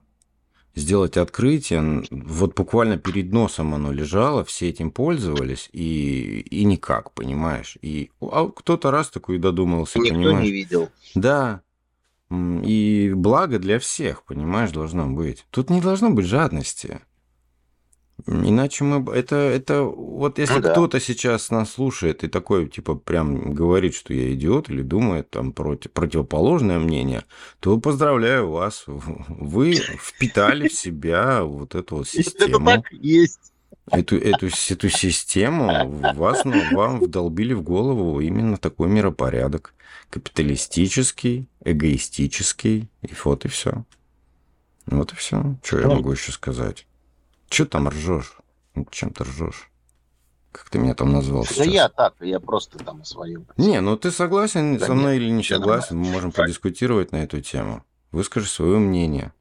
Сделать 0.75 1.17
открытие, 1.17 2.03
вот 2.11 2.57
буквально 2.57 2.99
перед 2.99 3.33
носом 3.33 3.75
оно 3.75 3.93
лежало, 3.93 4.45
все 4.45 4.69
этим 4.71 4.91
пользовались, 4.91 5.69
и, 5.73 6.41
и 6.41 6.65
никак, 6.65 7.13
понимаешь? 7.13 7.79
И 7.81 8.11
а 8.21 8.49
кто-то 8.49 8.91
раз 8.91 9.09
такой 9.09 9.39
додумался, 9.39 10.01
Никто 10.01 10.15
понимаешь? 10.15 10.45
не 10.45 10.51
видел. 10.51 10.89
Да. 11.15 11.63
И 12.33 13.13
благо 13.15 13.61
для 13.61 13.79
всех, 13.79 14.25
понимаешь, 14.25 14.73
должно 14.73 15.07
быть. 15.07 15.47
Тут 15.51 15.71
не 15.71 15.81
должно 15.81 16.11
быть 16.11 16.27
жадности. 16.27 17.01
Иначе 18.27 18.85
мы... 18.85 19.13
Это, 19.15 19.37
это 19.37 19.83
вот 19.83 20.39
если 20.39 20.55
Ну 20.55 20.61
да. 20.61 20.73
кто-то 20.73 20.99
сейчас 20.99 21.51
нас 21.51 21.73
слушает 21.73 22.25
и 22.25 22.29
такой, 22.29 22.69
типа, 22.69 22.95
прям 22.95 23.53
говорит, 23.53 23.95
что 23.95 24.15
я 24.15 24.33
идиот 24.35 24.71
или 24.71 24.81
думает 24.83 25.29
там 25.31 25.53
против, 25.53 25.91
противоположное 25.93 26.79
мнение, 26.79 27.25
то 27.61 27.79
поздравляю 27.79 28.49
вас. 28.51 28.85
Вы 28.87 29.75
впитали 29.75 30.69
в 30.69 30.73
себя 30.73 31.45
вот 31.45 31.75
эту 31.75 31.97
вот 31.97 32.09
Это 32.15 32.23
систему. 32.23 32.65
так 32.67 32.91
есть. 32.93 33.53
Эту, 33.91 34.17
эту, 34.17 34.47
эту 34.47 34.89
систему 34.89 35.91
вас, 36.15 36.47
ну, 36.47 36.55
вам 36.75 37.01
вдолбили 37.01 37.53
в 37.53 37.61
голову 37.63 38.21
именно 38.21 38.57
такой 38.57 38.89
миропорядок. 38.89 39.75
Капиталистический, 40.09 41.49
эгоистический, 41.65 42.89
и 43.03 43.11
вот 43.25 43.45
и 43.45 43.49
все. 43.49 43.85
Вот 44.87 45.13
и 45.13 45.17
все. 45.17 45.57
Что 45.63 45.81
я 45.81 45.89
Ну. 45.89 45.97
могу 45.97 46.13
еще 46.13 46.33
сказать? 46.33 46.87
Че 47.55 47.67
там 47.67 47.89
ржешь? 47.89 48.37
Ну, 48.75 48.85
Чем 48.91 49.11
ты 49.11 49.23
ржешь? 49.23 49.71
Как 50.51 50.71
ты 50.71 50.79
меня 50.81 50.95
там 50.95 51.13
назвал 51.13 51.45
Да 51.45 51.49
сейчас? 51.49 51.67
я 51.69 51.89
так, 51.89 52.15
я 52.19 52.41
просто 52.41 52.79
там 52.79 53.03
о 53.03 53.05
своем. 53.05 53.47
Не, 53.57 53.81
ну 53.81 53.97
ты 53.97 54.11
согласен 54.11 54.77
Да 54.79 54.87
со 54.87 54.95
мной 54.95 55.15
нет, 55.15 55.23
или 55.23 55.31
не 55.31 55.45
согласен? 55.45 55.97
Мы 55.97 56.11
можем 56.11 56.33
подискутировать 56.33 57.13
на 57.13 57.23
эту 57.23 57.41
тему. 57.41 57.85
Выскажи 58.11 58.49
свое 58.49 58.79
мнение. 58.79 59.33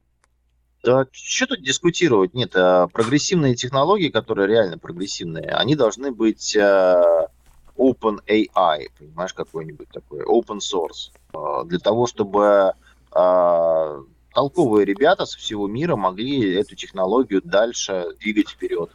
Да 0.84 1.08
что 1.12 1.48
тут 1.48 1.64
дискутировать? 1.64 2.36
Нет, 2.36 2.52
а, 2.56 2.86
прогрессивные 2.88 3.56
технологии, 3.56 4.10
которые 4.10 4.48
реально 4.48 4.78
прогрессивные, 4.78 5.48
они 5.50 5.76
должны 5.76 6.12
быть 6.12 6.56
а, 6.56 7.30
open 7.76 8.20
AI, 8.28 8.90
понимаешь, 9.00 9.34
какой-нибудь 9.34 9.90
такой, 9.90 10.22
open 10.24 10.60
source. 10.60 11.12
А, 11.34 11.64
Для 11.64 11.80
того, 11.80 12.06
чтобы 12.06 12.74
а, 13.12 14.04
толковые 14.34 14.86
ребята 14.86 15.26
со 15.26 15.38
всего 15.38 15.68
мира 15.68 15.96
могли 15.96 16.54
эту 16.56 16.76
технологию 16.76 17.42
дальше 17.44 18.08
двигать 18.20 18.50
вперед. 18.50 18.92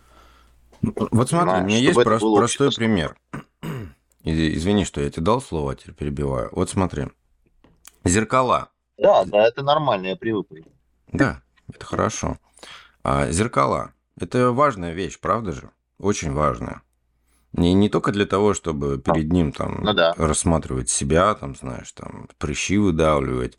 Вот 0.83 1.29
смотри, 1.29 1.51
у 1.51 1.53
Понимаешь, 1.55 1.67
меня 1.67 1.79
чтобы 1.79 1.89
есть 1.89 1.99
это 2.01 2.11
прос- 2.11 2.21
было 2.21 2.37
простой 2.39 2.73
пример. 2.73 3.17
Извини, 4.25 4.85
что 4.85 5.01
я 5.01 5.11
тебе 5.11 5.23
дал 5.25 5.41
слово, 5.41 5.73
а 5.73 5.75
теперь 5.75 5.95
перебиваю. 5.95 6.51
Вот 6.53 6.71
смотри. 6.71 7.07
Зеркала. 8.05 8.69
Да, 8.97 9.25
да, 9.25 9.47
это 9.47 9.63
нормально, 9.63 10.09
я 10.09 10.17
привык. 10.17 10.49
Да, 11.13 11.43
это 11.73 11.85
хорошо. 11.85 12.39
А 13.03 13.31
зеркала. 13.31 13.93
Это 14.21 14.51
важная 14.53 14.93
вещь, 14.93 15.19
правда 15.21 15.53
же? 15.53 15.71
Очень 15.99 16.33
важная. 16.33 16.83
Не, 17.53 17.73
не 17.73 17.89
только 17.89 18.13
для 18.13 18.27
того, 18.27 18.53
чтобы 18.55 18.99
перед 18.99 19.33
ним 19.33 19.53
там 19.53 19.79
Ну 19.83 19.95
да. 19.95 20.13
рассматривать 20.17 20.91
себя, 20.91 21.35
там, 21.35 21.57
знаешь, 21.57 21.91
там, 21.93 22.29
прыщи 22.39 22.77
выдавливать, 22.77 23.57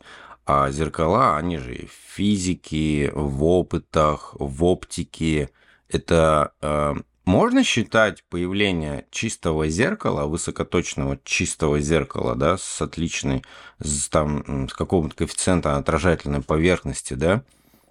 а 0.52 0.68
зеркала, 0.72 1.36
они 1.36 1.58
же 1.58 1.86
в 1.86 2.14
физике, 2.16 3.12
в 3.14 3.44
опытах, 3.44 4.34
в 4.36 4.64
оптике. 4.64 5.50
Это 5.88 6.54
э, 6.60 6.94
можно 7.24 7.62
считать 7.62 8.24
появление 8.24 9.06
чистого 9.12 9.68
зеркала, 9.68 10.26
высокоточного 10.26 11.20
чистого 11.22 11.78
зеркала, 11.78 12.34
да, 12.34 12.58
с 12.58 12.82
отличной, 12.82 13.44
с, 13.78 14.08
там, 14.08 14.68
с 14.68 14.72
какого-то 14.72 15.14
коэффициента 15.14 15.76
отражательной 15.76 16.42
поверхности, 16.42 17.14
да, 17.14 17.44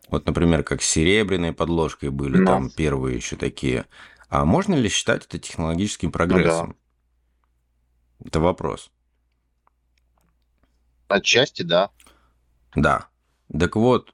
вот, 0.09 0.25
например, 0.25 0.63
как 0.63 0.81
с 0.81 0.89
серебряной 0.89 1.53
подложкой 1.53 2.09
были 2.09 2.39
Ну. 2.39 2.45
там 2.45 2.69
первые 2.71 3.15
еще 3.15 3.37
такие. 3.37 3.85
А 4.27 4.43
можно 4.43 4.75
ли 4.75 4.89
считать 4.89 5.25
это 5.25 5.39
технологическим 5.39 6.11
прогрессом? 6.11 6.75
Это 8.25 8.41
вопрос. 8.41 8.91
Отчасти, 11.09 11.63
да. 11.63 11.89
Да. 12.75 13.07
Так 13.57 13.75
вот, 13.75 14.13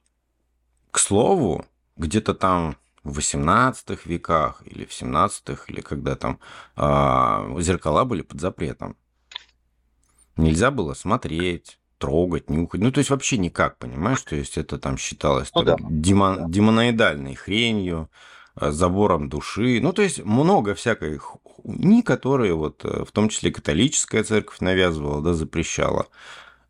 к 0.90 0.98
слову, 0.98 1.64
где-то 1.96 2.34
там 2.34 2.76
в 3.04 3.14
18 3.14 4.04
веках 4.06 4.62
или 4.64 4.84
в 4.84 4.92
17 4.92 5.58
или 5.68 5.80
когда 5.80 6.16
там 6.16 6.38
а, 6.74 7.46
зеркала 7.60 8.04
были 8.04 8.22
под 8.22 8.40
запретом. 8.40 8.96
Нельзя 10.36 10.70
было 10.70 10.94
смотреть, 10.94 11.78
трогать, 11.98 12.50
нюхать. 12.50 12.80
Ну, 12.80 12.90
то 12.92 12.98
есть 12.98 13.10
вообще 13.10 13.38
никак, 13.38 13.78
понимаешь? 13.78 14.20
То 14.22 14.36
есть 14.36 14.58
это 14.58 14.78
там 14.78 14.98
считалось 14.98 15.50
Ну 15.54 15.62
да. 15.62 15.76
демон- 15.80 16.36
Да. 16.36 16.44
демоноидальной 16.48 17.34
хренью, 17.34 18.10
э, 18.60 18.70
забором 18.70 19.28
души. 19.28 19.80
Ну, 19.82 19.92
то 19.92 20.02
есть 20.02 20.22
много 20.24 20.74
всякой 20.74 21.16
хуйни, 21.18 22.02
которые 22.02 22.54
вот 22.54 22.84
э, 22.84 23.04
в 23.04 23.12
том 23.12 23.28
числе 23.30 23.50
католическая 23.50 24.24
церковь 24.24 24.60
навязывала, 24.60 25.22
да, 25.22 25.32
запрещала. 25.32 26.06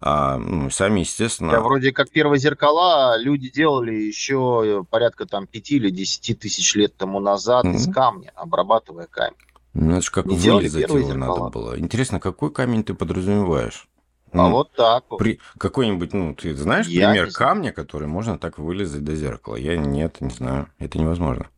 А, 0.00 0.36
ну, 0.36 0.68
сами, 0.70 1.00
естественно... 1.00 1.52
Да, 1.52 1.60
вроде 1.60 1.90
как 1.92 2.10
первые 2.10 2.38
зеркала 2.38 3.16
люди 3.18 3.50
делали 3.50 3.94
еще 3.94 4.84
порядка 4.90 5.26
там 5.26 5.46
5 5.46 5.70
или 5.72 5.90
10 5.90 6.38
тысяч 6.38 6.74
лет 6.74 6.94
тому 6.96 7.18
назад 7.18 7.64
из 7.64 7.86
Мгм. 7.86 7.94
камня, 7.94 8.32
обрабатывая 8.34 9.06
камень. 9.06 9.36
Ну, 9.72 9.92
это 9.92 10.02
же 10.02 10.10
как 10.10 10.26
Не 10.26 10.38
первые 10.38 10.66
его 10.68 10.98
надо 11.14 11.32
зеркала. 11.32 11.50
было. 11.50 11.78
Интересно, 11.78 12.20
какой 12.20 12.50
камень 12.52 12.84
ты 12.84 12.94
подразумеваешь? 12.94 13.88
А 14.32 14.36
Ну, 14.36 14.50
вот 14.50 14.72
так 14.72 15.04
вот. 15.08 15.18
при... 15.18 15.40
Какой-нибудь, 15.56 16.12
ну, 16.12 16.34
ты 16.34 16.54
знаешь 16.54 16.86
Я 16.88 17.08
пример 17.10 17.30
камня, 17.32 17.72
который 17.72 18.06
можно 18.08 18.38
так 18.38 18.58
вылезать 18.58 19.02
до 19.04 19.14
зеркала? 19.14 19.56
Я 19.56 19.76
нет, 19.78 20.20
не 20.20 20.30
знаю. 20.30 20.68
Это 20.78 20.98
невозможно. 20.98 21.48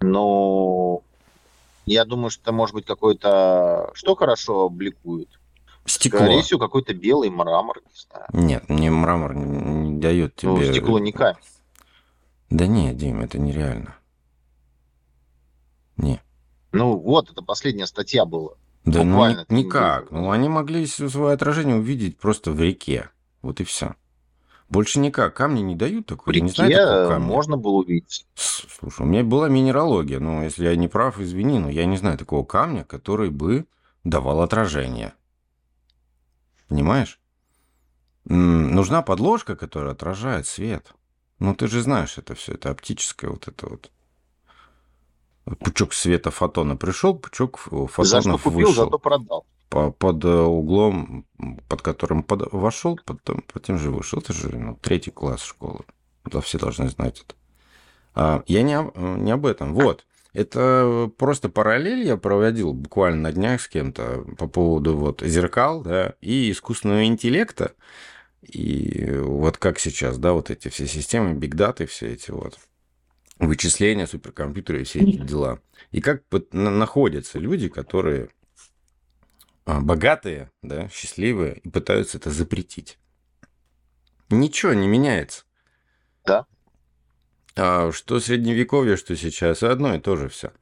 Ну, 0.00 1.02
я 1.86 2.04
думаю, 2.04 2.30
что 2.30 2.42
это 2.42 2.52
может 2.52 2.74
быть 2.74 2.86
какой-то... 2.86 3.90
Что 3.94 4.14
хорошо 4.14 4.68
бликует? 4.68 5.28
Стекло. 5.86 6.20
Скорее 6.20 6.42
всего, 6.42 6.58
какой-то 6.58 6.94
белый 6.94 7.30
мрамор, 7.30 7.80
не 7.84 7.92
знаю. 7.94 8.26
Нет, 8.32 8.68
мне 8.68 8.90
мрамор 8.90 9.34
не, 9.34 9.44
не 9.44 10.00
дает 10.00 10.34
тебе... 10.36 10.52
Ну, 10.52 10.64
стекло 10.64 10.98
не 10.98 11.12
камень. 11.12 11.36
Да 12.50 12.66
нет, 12.66 12.96
Дим, 12.96 13.20
это 13.20 13.38
нереально. 13.38 13.96
Не. 15.96 16.22
Ну, 16.72 16.96
вот, 16.96 17.30
это 17.30 17.42
последняя 17.42 17.86
статья 17.86 18.24
была. 18.24 18.54
Да 18.84 19.02
ну, 19.02 19.12
Буквально 19.12 19.46
недели 19.48 19.66
никак. 19.66 20.10
Ну, 20.10 20.30
они 20.30 20.48
могли 20.48 20.86
свое 20.86 21.34
отражение 21.34 21.76
увидеть 21.76 22.18
просто 22.18 22.52
в 22.52 22.60
реке. 22.60 23.10
Вот 23.42 23.60
и 23.60 23.64
все. 23.64 23.94
Больше 24.68 24.98
никак. 24.98 25.34
Камни 25.34 25.60
не 25.60 25.76
дают 25.76 26.06
В 26.06 26.08
такой. 26.08 26.34
Не 26.40 26.48
реке 26.48 26.54
знаю 26.54 26.72
такого 26.72 27.04
э, 27.04 27.08
камня. 27.08 27.26
можно 27.26 27.56
было 27.56 27.72
увидеть. 27.76 28.26
Слушай, 28.34 29.02
у 29.02 29.04
меня 29.04 29.22
была 29.22 29.48
минералогия, 29.48 30.18
но 30.18 30.42
если 30.42 30.64
я 30.64 30.76
не 30.76 30.88
прав, 30.88 31.20
извини, 31.20 31.58
но 31.58 31.68
я 31.68 31.86
не 31.86 31.96
знаю 31.96 32.18
такого 32.18 32.44
камня, 32.44 32.84
который 32.84 33.30
бы 33.30 33.66
давал 34.02 34.40
отражение. 34.40 35.14
Понимаешь? 36.74 37.20
Нужна 38.24 39.02
подложка, 39.02 39.54
которая 39.54 39.92
отражает 39.92 40.48
свет. 40.48 40.92
Ну, 41.38 41.54
ты 41.54 41.68
же 41.68 41.82
знаешь 41.82 42.18
это 42.18 42.34
все, 42.34 42.54
это 42.54 42.70
оптическое 42.70 43.30
вот 43.30 43.46
это 43.46 43.68
вот. 43.68 43.92
Пучок 45.60 45.92
света 45.92 46.32
фотона 46.32 46.74
пришел, 46.76 47.14
пучок 47.14 47.58
ф- 47.58 47.68
За 47.98 48.20
что 48.20 48.22
фотонов 48.22 48.42
купил, 48.42 48.66
вышел. 48.68 48.84
зато 48.86 48.98
продал. 48.98 49.46
По- 49.68 49.92
под 49.92 50.24
э, 50.24 50.28
углом, 50.28 51.26
под 51.68 51.82
которым 51.82 52.24
под- 52.24 52.52
вошел, 52.52 52.98
потом 53.04 53.42
по 53.42 53.60
тем 53.60 53.78
же 53.78 53.92
вышел. 53.92 54.18
Это 54.18 54.32
же 54.32 54.48
ну, 54.48 54.76
третий 54.82 55.12
класс 55.12 55.44
школы. 55.44 55.84
Да, 56.24 56.40
все 56.40 56.58
должны 56.58 56.88
знать 56.88 57.20
это. 57.24 57.34
А, 58.16 58.42
я 58.48 58.62
не, 58.62 58.74
об- 58.74 58.96
не 58.98 59.30
об 59.30 59.46
этом. 59.46 59.74
Вот. 59.74 60.04
Это 60.34 61.10
просто 61.16 61.48
параллель 61.48 62.04
я 62.04 62.16
проводил 62.16 62.72
буквально 62.72 63.22
на 63.22 63.32
днях 63.32 63.60
с 63.60 63.68
кем-то 63.68 64.26
по 64.36 64.48
поводу 64.48 64.96
вот 64.96 65.22
зеркал, 65.22 65.80
да, 65.82 66.14
и 66.20 66.50
искусственного 66.50 67.06
интеллекта. 67.06 67.72
И 68.42 69.10
вот 69.10 69.56
как 69.58 69.78
сейчас, 69.78 70.18
да, 70.18 70.32
вот 70.32 70.50
эти 70.50 70.68
все 70.68 70.86
системы, 70.86 71.34
бигдаты, 71.34 71.86
все 71.86 72.12
эти 72.12 72.32
вот 72.32 72.58
вычисления, 73.38 74.08
суперкомпьютеры 74.08 74.82
и 74.82 74.84
все 74.84 75.00
эти 75.00 75.18
дела. 75.18 75.60
И 75.92 76.00
как 76.00 76.24
находятся 76.52 77.38
люди, 77.38 77.68
которые 77.68 78.28
а, 79.66 79.80
богатые, 79.80 80.50
да, 80.62 80.88
счастливые, 80.88 81.58
и 81.58 81.70
пытаются 81.70 82.18
это 82.18 82.30
запретить. 82.30 82.98
Ничего 84.30 84.74
не 84.74 84.88
меняется. 84.88 85.44
Да. 86.24 86.46
А 87.56 87.92
что 87.92 88.20
средневековье, 88.20 88.96
что 88.96 89.16
сейчас, 89.16 89.62
одно 89.62 89.94
и 89.94 90.00
то 90.00 90.16
же 90.16 90.28
все. 90.28 90.52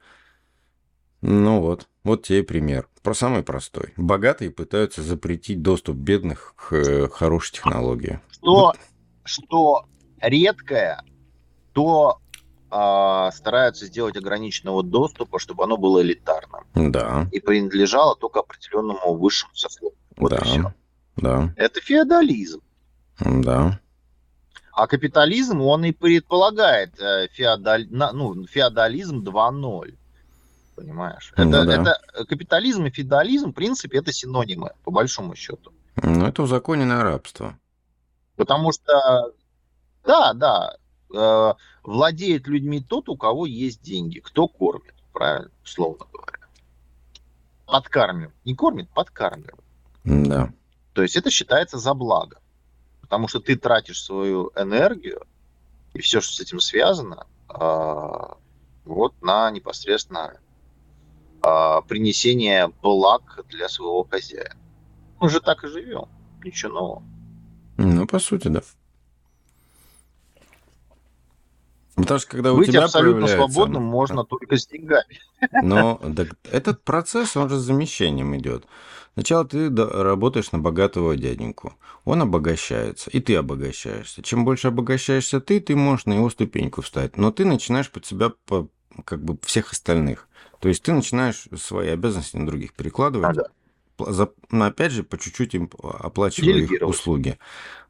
Ну 1.23 1.61
вот, 1.61 1.89
вот 2.05 2.25
тебе 2.25 2.41
и 2.41 2.43
пример. 2.43 2.89
Про 3.03 3.15
самый 3.15 3.43
простой. 3.43 3.93
Богатые 3.97 4.51
пытаются 4.51 5.03
запретить 5.03 5.63
доступ 5.63 5.97
бедных 5.97 6.55
к 6.57 6.75
э, 6.75 7.09
хорошей 7.09 7.55
технологии. 7.55 8.21
Что, 8.31 8.73
что 9.25 9.87
редкое, 10.21 11.03
то 11.73 12.21
а, 12.71 13.31
стараются 13.33 13.87
сделать 13.87 14.17
ограниченного 14.17 14.83
доступа, 14.83 15.39
чтобы 15.39 15.65
оно 15.65 15.77
было 15.77 16.01
элитарным 16.01 16.65
Да, 16.75 17.29
и 17.31 17.39
принадлежало 17.39 18.17
только 18.17 18.41
определенному 18.41 19.15
высшему 19.15 19.55
сословию. 19.55 19.99
Вот 20.17 20.33
и 20.33 20.37
да, 20.37 20.45
все. 20.45 20.75
да, 21.17 21.55
Это 21.57 21.81
феодализм. 21.81 22.63
да. 23.21 23.79
А 24.73 24.87
капитализм, 24.87 25.61
он 25.61 25.85
и 25.85 25.93
предполагает 25.93 26.99
э, 26.99 27.29
феодаль... 27.29 27.87
на- 27.91 28.13
ну, 28.13 28.47
феодализм 28.47 29.23
2.0. 29.23 29.95
Понимаешь? 30.75 31.33
Ну 31.37 31.49
это, 31.49 31.65
да. 31.65 31.75
это 31.75 32.01
э, 32.15 32.25
капитализм 32.25 32.87
и 32.87 32.91
феодализм, 32.91 33.51
в 33.51 33.55
принципе, 33.55 33.99
это 33.99 34.13
синонимы, 34.13 34.71
по 34.85 34.91
большому 34.91 35.35
счету. 35.35 35.73
Ну, 36.03 36.27
это 36.27 36.43
узаконенное 36.43 37.03
рабство. 37.03 37.59
Потому 38.37 38.73
что, 38.73 39.35
да, 40.05 40.33
да, 40.33 40.77
э, 41.15 41.55
владеет 41.85 42.47
людьми 42.47 42.81
тот, 42.81 43.11
у 43.11 43.17
кого 43.17 43.45
есть 43.45 43.83
деньги, 43.83 44.21
кто 44.21 44.49
кормит, 44.49 44.95
правильно, 45.13 45.51
условно 45.63 46.07
говоря. 46.11 46.47
Подкармливает. 47.67 48.35
Не 48.47 48.55
кормит, 48.55 48.89
подкармливает. 48.89 49.65
Да. 50.05 50.51
То 50.95 51.03
есть 51.03 51.17
это 51.17 51.31
считается 51.31 51.79
за 51.79 51.93
благо. 51.93 52.39
Потому 53.13 53.29
что 53.29 53.41
ты 53.41 53.57
тратишь 53.57 54.03
свою 54.03 54.53
энергию 54.57 55.27
и 55.93 56.01
все, 56.01 56.23
что 56.23 56.33
с 56.33 56.41
этим 56.41 56.61
связано, 56.61 57.27
а, 57.47 58.39
вот 58.87 59.21
на 59.21 59.51
непосредственно 59.51 60.41
а, 61.43 61.83
принесение 61.83 62.69
благ 62.81 63.45
для 63.51 63.69
своего 63.69 64.05
хозяина. 64.05 64.57
Мы 65.21 65.29
же 65.29 65.43
так 65.43 65.63
и 65.63 65.69
живем. 65.69 66.09
Ничего 66.43 66.73
нового. 66.73 67.03
Ну, 67.77 68.07
по 68.07 68.19
сути, 68.19 68.49
да. 68.49 68.63
Потому 71.95 72.19
что 72.19 72.31
когда 72.31 72.55
Быть 72.55 72.71
у 72.71 72.73
тебя 72.73 72.85
абсолютно 72.85 73.27
появляется... 73.27 73.53
свободным 73.53 73.83
можно 73.83 74.25
только 74.25 74.57
с 74.57 74.67
деньгами. 74.67 75.21
Но 75.63 76.01
так 76.17 76.29
этот 76.51 76.83
процесс, 76.83 77.37
он 77.37 77.51
же 77.51 77.59
с 77.59 77.63
замещением 77.63 78.35
идет. 78.39 78.65
Сначала 79.15 79.45
ты 79.45 79.69
работаешь 79.75 80.53
на 80.53 80.59
богатого 80.59 81.17
дяденьку. 81.17 81.75
Он 82.05 82.23
обогащается, 82.23 83.11
и 83.11 83.21
ты 83.21 83.37
обогащаешься. 83.37 84.23
Чем 84.23 84.45
больше 84.45 84.69
обогащаешься 84.69 85.41
ты, 85.41 85.61
ты 85.61 85.77
можешь 85.77 86.07
на 86.07 86.15
его 86.15 86.31
ступеньку 86.31 86.81
встать. 86.81 87.19
Но 87.19 87.31
ты 87.31 87.45
начинаешь 87.45 87.91
под 87.91 88.07
себя 88.07 88.33
по, 88.47 88.69
как 89.05 89.23
бы 89.23 89.39
всех 89.43 89.73
остальных. 89.73 90.29
То 90.61 90.69
есть 90.69 90.83
ты 90.83 90.93
начинаешь 90.93 91.47
свои 91.59 91.89
обязанности 91.89 92.37
на 92.37 92.47
других 92.47 92.73
перекладывать. 92.73 93.39
А, 93.39 93.43
но 94.51 94.65
опять 94.65 94.93
же, 94.93 95.03
по 95.03 95.19
чуть-чуть 95.19 95.55
им 95.55 95.71
оплачивая 95.83 96.55
их 96.59 96.83
услуги. 96.83 97.39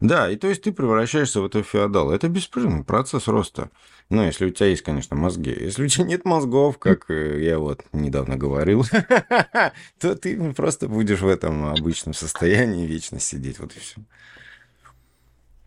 Да, 0.00 0.30
и 0.30 0.36
то 0.36 0.48
есть 0.48 0.62
ты 0.62 0.72
превращаешься 0.72 1.40
в 1.40 1.46
этого 1.46 1.62
феодала. 1.64 2.12
Это 2.12 2.28
беспрерывный 2.28 2.84
процесс 2.84 3.28
роста. 3.28 3.70
Ну, 4.10 4.22
если 4.22 4.46
у 4.46 4.50
тебя 4.50 4.66
есть, 4.66 4.82
конечно, 4.82 5.16
мозги. 5.16 5.50
Если 5.50 5.84
у 5.84 5.88
тебя 5.88 6.04
нет 6.04 6.24
мозгов, 6.24 6.78
как 6.78 7.08
э, 7.10 7.42
я 7.42 7.58
вот 7.58 7.82
недавно 7.92 8.36
говорил, 8.36 8.84
то 9.98 10.14
ты 10.16 10.52
просто 10.52 10.88
будешь 10.88 11.20
в 11.20 11.28
этом 11.28 11.66
обычном 11.66 12.12
состоянии 12.12 12.86
вечно 12.86 13.20
сидеть. 13.20 13.58
Вот 13.58 13.74
и 13.76 13.78
все. 13.80 14.00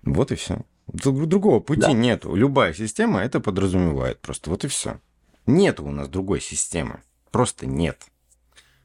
Вот 0.03 0.31
и 0.31 0.36
все. 0.36 0.65
Другого 0.88 1.60
пути 1.60 1.81
Да. 1.81 1.91
нету. 1.93 2.36
Любая 2.36 2.73
система 2.73 3.21
это 3.21 3.39
подразумевает 3.39 4.21
просто. 4.21 4.49
Вот 4.49 4.63
и 4.63 4.67
все. 4.67 4.99
Нету 5.47 5.86
у 5.86 5.91
нас 5.91 6.08
другой 6.08 6.41
системы. 6.41 7.01
Просто 7.31 7.65
нет. 7.65 8.03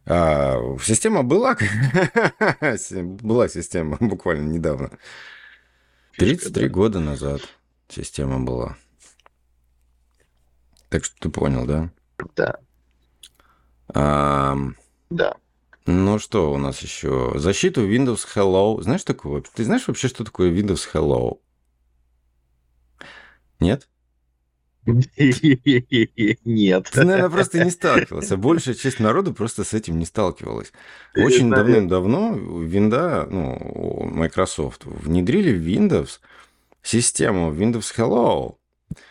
А, 0.07 0.59
система 0.83 1.23
была, 1.23 1.57
была 3.23 3.49
система 3.49 3.97
буквально 4.01 4.49
недавно. 4.51 4.91
Фишка, 6.13 6.51
33 6.51 6.69
да. 6.69 6.75
года 6.75 7.01
назад 7.01 7.43
система 7.89 8.41
была. 8.41 8.77
Так 10.89 11.05
что 11.05 11.15
ты 11.21 11.29
понял, 11.29 11.67
да? 11.67 11.91
Да, 12.35 12.57
А, 13.95 14.57
да. 15.11 15.37
ну 15.87 16.19
что 16.19 16.53
у 16.53 16.59
нас 16.59 16.81
еще? 16.81 17.33
Защиту 17.37 17.89
Windows 17.89 18.27
Hello. 18.35 18.83
Знаешь 18.83 19.05
такое? 19.05 19.43
Ты 19.55 19.65
знаешь 19.65 19.87
вообще, 19.87 20.09
что 20.09 20.25
такое 20.25 20.51
Windows 20.53 20.83
Hello? 20.93 21.41
Нет? 23.61 23.89
Нет. 26.45 26.91
Ты, 26.91 27.05
наверное, 27.05 27.31
просто 27.31 27.65
не 27.65 27.71
сталкивался. 27.71 28.37
Большая 28.37 28.75
часть 28.75 29.01
народу 29.01 29.35
просто 29.35 29.65
с 29.65 29.75
этим 29.75 29.99
не 29.99 30.07
сталкивалась. 30.07 30.73
Очень 31.15 31.51
давным-давно 31.51 32.35
Винда, 32.63 33.27
ну, 33.31 34.11
Microsoft 34.13 34.85
внедрили 34.85 35.53
в 35.53 35.63
Windows 35.67 36.21
систему 36.83 37.53
Windows 37.53 37.93
Hello. 37.97 38.60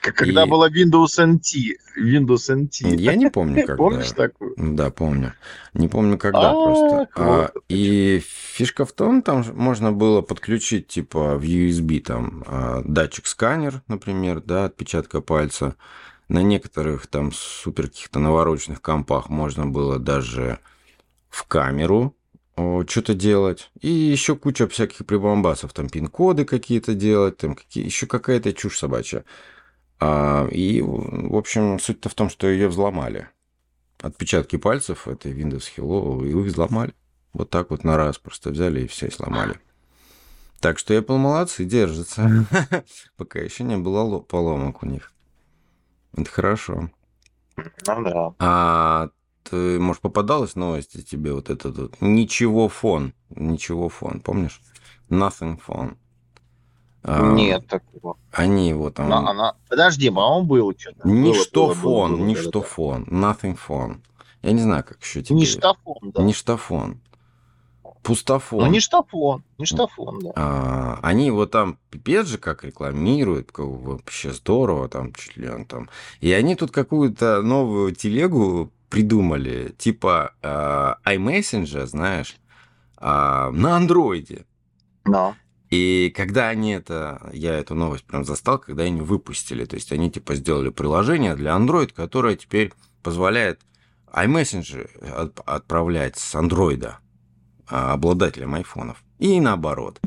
Когда 0.02 0.44
И- 0.44 0.50
была 0.50 0.70
Windows 0.70 1.18
NT. 1.18 1.78
Windows 1.98 2.50
NT. 2.50 2.96
Я 2.98 3.16
не 3.16 3.30
помню, 3.30 3.56
когда. 3.66 3.76
Помнишь 3.76 4.12
такую? 4.12 4.54
Да, 4.58 4.90
помню. 4.90 5.34
Не 5.74 5.88
помню, 5.88 6.18
когда 6.18 6.50
А, 6.50 6.54
просто. 6.54 7.10
А, 7.16 7.52
и 7.70 8.22
фишка 8.26 8.86
в 8.86 8.92
том, 8.92 9.22
там 9.22 9.46
можно 9.56 9.92
было 9.92 10.22
подключить, 10.22 10.88
типа, 10.88 11.38
в 11.38 11.44
USB 11.44 12.02
там 12.02 12.44
а, 12.48 12.82
датчик-сканер, 12.86 13.82
например, 13.88 14.42
да, 14.42 14.66
отпечатка 14.66 15.22
пальца. 15.22 15.76
На 16.28 16.44
некоторых 16.44 17.08
там 17.08 17.32
супер 17.32 17.88
каких-то 17.88 18.20
навороченных 18.20 18.82
компах 18.82 19.30
можно 19.30 19.66
было 19.66 19.98
даже 19.98 20.60
в 21.30 21.44
камеру 21.46 22.16
что-то 22.88 23.14
делать. 23.14 23.72
И 23.80 23.88
еще 23.90 24.36
куча 24.36 24.68
всяких 24.68 25.06
прибамбасов. 25.06 25.72
Там 25.74 25.88
пин-коды 25.90 26.44
какие-то 26.44 26.94
делать, 26.94 27.38
там 27.38 27.56
какие... 27.56 27.86
еще 27.86 28.06
какая-то 28.06 28.52
чушь 28.54 28.78
собачья. 28.78 29.24
А, 30.00 30.48
и, 30.48 30.82
в 30.82 31.36
общем, 31.36 31.80
суть-то 31.80 32.10
в 32.10 32.16
том, 32.16 32.30
что 32.30 32.48
ее 32.48 32.68
взломали. 32.68 33.28
Отпечатки 34.02 34.56
пальцев 34.58 35.08
этой 35.08 35.34
Windows 35.34 35.66
Hello, 35.76 36.26
и 36.26 36.30
их 36.30 36.46
взломали. 36.46 36.94
Вот 37.34 37.50
так 37.50 37.70
вот 37.70 37.84
на 37.84 37.98
раз 37.98 38.18
просто 38.18 38.50
взяли 38.50 38.82
и 38.82 38.88
все 38.88 39.08
и 39.08 39.12
сломали. 39.12 39.60
Так 40.62 40.78
что 40.80 40.94
Apple 40.94 41.18
молодцы, 41.18 41.66
держатся. 41.66 42.46
Пока 43.18 43.40
еще 43.40 43.64
не 43.64 43.78
было 43.78 44.02
ло- 44.02 44.22
поломок 44.22 44.84
у 44.84 44.86
них. 44.86 45.14
Это 46.16 46.30
хорошо. 46.30 46.90
Ну 47.56 48.04
да. 48.04 48.34
А 48.40 49.10
ты, 49.44 49.80
может, 49.80 50.02
попадалась 50.02 50.56
новости 50.56 51.02
тебе 51.02 51.34
вот 51.34 51.50
этот 51.50 51.78
вот 51.78 52.02
ничего 52.02 52.68
фон, 52.68 53.14
ничего 53.30 53.90
фон, 53.90 54.22
помнишь? 54.22 54.62
Nothing 55.10 55.60
phone. 55.66 55.98
А, 57.04 57.32
Нет 57.32 57.66
такого. 57.68 58.18
Они 58.32 58.70
его 58.70 58.90
там... 58.92 59.12
Она, 59.12 59.32
она- 59.32 59.56
Подожди, 59.70 60.10
по-моему, 60.10 60.46
было 60.46 60.74
что-то. 60.78 61.08
Ничто 61.08 61.68
Было, 61.68 61.74
было, 61.74 61.82
фон, 61.82 62.12
было, 62.12 62.18
было, 62.18 62.28
ничто 62.28 62.44
да-да-да. 62.52 62.68
фон, 62.68 63.04
nothing 63.06 63.60
phone. 63.68 64.02
Я 64.42 64.52
не 64.52 64.62
знаю, 64.62 64.84
как 64.84 65.02
еще 65.02 65.22
тебе... 65.22 65.40
Ништафон, 65.40 66.12
да. 66.14 66.24
Ништафон. 66.24 67.00
Пустофон. 68.04 68.60
Ну, 68.62 68.68
ништафон. 68.68 69.44
Ништафон, 69.58 70.20
да. 70.20 70.32
А, 70.36 71.00
они 71.02 71.26
его 71.26 71.46
там 71.46 71.78
пипец 71.90 72.28
же 72.28 72.38
как 72.38 72.64
рекламируют, 72.64 73.52
как 73.52 73.66
вообще 73.66 74.32
здорово, 74.32 74.88
там 74.88 75.14
член 75.14 75.66
там. 75.66 75.90
И 76.22 76.32
они 76.32 76.56
тут 76.56 76.72
какую-то 76.72 77.42
новую 77.42 77.94
телегу 77.94 78.72
придумали, 78.90 79.76
типа 79.78 80.34
а, 80.42 80.98
iMessenger, 81.06 81.86
знаешь, 81.86 82.38
а, 82.98 83.52
на 83.52 83.76
андроиде. 83.76 84.46
Но. 85.06 85.36
И 85.70 86.12
когда 86.16 86.50
они 86.50 86.72
это, 86.74 87.30
я 87.32 87.54
эту 87.58 87.76
новость 87.76 88.04
прям 88.04 88.26
застал, 88.26 88.58
когда 88.58 88.84
они 88.84 89.02
выпустили, 89.02 89.66
то 89.66 89.76
есть 89.76 89.92
они 89.92 90.10
типа 90.10 90.36
сделали 90.36 90.70
приложение 90.70 91.36
для 91.36 91.52
Android, 91.52 91.94
которое 91.94 92.36
теперь 92.36 92.74
позволяет 93.04 93.62
iMessenger 94.08 94.90
от- 95.12 95.40
отправлять 95.46 96.18
с 96.18 96.34
андроида 96.34 97.00
а, 97.68 97.94
обладателям 97.94 98.56
айфонов. 98.56 99.04
И 99.20 99.40
наоборот. 99.40 100.00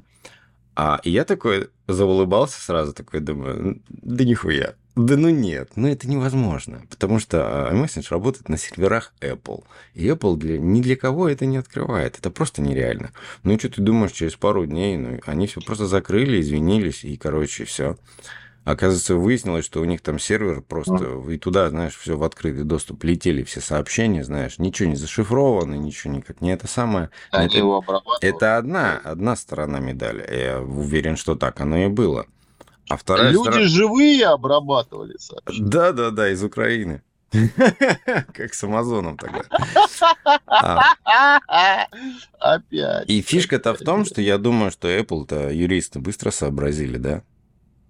А, 0.74 1.00
и 1.04 1.10
я 1.10 1.24
такой 1.24 1.70
заулыбался 1.86 2.60
сразу, 2.60 2.92
такой 2.92 3.20
думаю, 3.20 3.82
да 3.88 4.24
нихуя. 4.24 4.74
Да 4.94 5.16
ну 5.16 5.30
нет, 5.30 5.70
ну 5.76 5.88
это 5.88 6.06
невозможно, 6.06 6.82
потому 6.90 7.18
что 7.18 7.68
а, 7.68 7.72
iMessage 7.72 8.08
работает 8.10 8.50
на 8.50 8.58
серверах 8.58 9.14
Apple. 9.22 9.64
И 9.94 10.06
Apple 10.06 10.36
для, 10.36 10.58
ни 10.58 10.82
для 10.82 10.96
кого 10.96 11.30
это 11.30 11.46
не 11.46 11.56
открывает. 11.56 12.18
Это 12.18 12.30
просто 12.30 12.60
нереально. 12.60 13.10
Ну 13.42 13.54
и 13.54 13.58
что 13.58 13.70
ты 13.70 13.80
думаешь, 13.80 14.12
через 14.12 14.34
пару 14.34 14.66
дней, 14.66 14.98
ну, 14.98 15.18
они 15.24 15.46
все 15.46 15.62
просто 15.62 15.86
закрыли, 15.86 16.40
извинились, 16.40 17.04
и, 17.04 17.16
короче, 17.16 17.64
все. 17.64 17.96
Оказывается, 18.64 19.16
выяснилось, 19.16 19.64
что 19.64 19.80
у 19.80 19.84
них 19.84 20.02
там 20.02 20.20
сервер 20.20 20.60
просто, 20.60 21.20
и 21.28 21.36
туда, 21.36 21.68
знаешь, 21.70 21.96
все 21.96 22.16
в 22.16 22.22
открытый 22.22 22.62
доступ 22.62 23.02
летели 23.02 23.42
все 23.42 23.60
сообщения, 23.60 24.22
знаешь, 24.22 24.58
ничего 24.58 24.90
не 24.90 24.94
зашифровано, 24.94 25.74
ничего 25.74 26.12
никак 26.12 26.40
не 26.40 26.52
это 26.52 26.68
самое. 26.68 27.10
Они 27.32 27.46
это, 27.46 27.56
его 27.56 27.84
это 28.20 28.58
одна, 28.58 29.00
одна 29.02 29.34
сторона 29.36 29.80
медали. 29.80 30.24
Я 30.30 30.60
уверен, 30.60 31.16
что 31.16 31.34
так 31.34 31.60
оно 31.60 31.78
и 31.78 31.88
было. 31.88 32.26
А 32.88 32.96
вторая 32.96 33.30
Люди 33.30 33.42
сторона... 33.48 33.66
живые 33.66 34.26
обрабатывали 34.26 35.16
сообщения. 35.18 35.68
Да, 35.68 35.92
да, 35.92 36.10
да, 36.10 36.30
из 36.30 36.42
Украины. 36.42 37.02
Как 38.34 38.52
с 38.52 38.62
Амазоном 38.64 39.16
тогда. 39.16 39.42
А, 40.46 41.86
Опять. 42.38 43.08
И 43.08 43.22
фишка-то 43.22 43.74
в 43.74 43.78
том, 43.78 44.04
что 44.04 44.20
я 44.20 44.36
думаю, 44.38 44.70
что 44.70 44.88
Apple-то 44.88 45.50
юристы 45.50 45.98
быстро 46.00 46.30
сообразили, 46.30 46.98
да? 46.98 47.22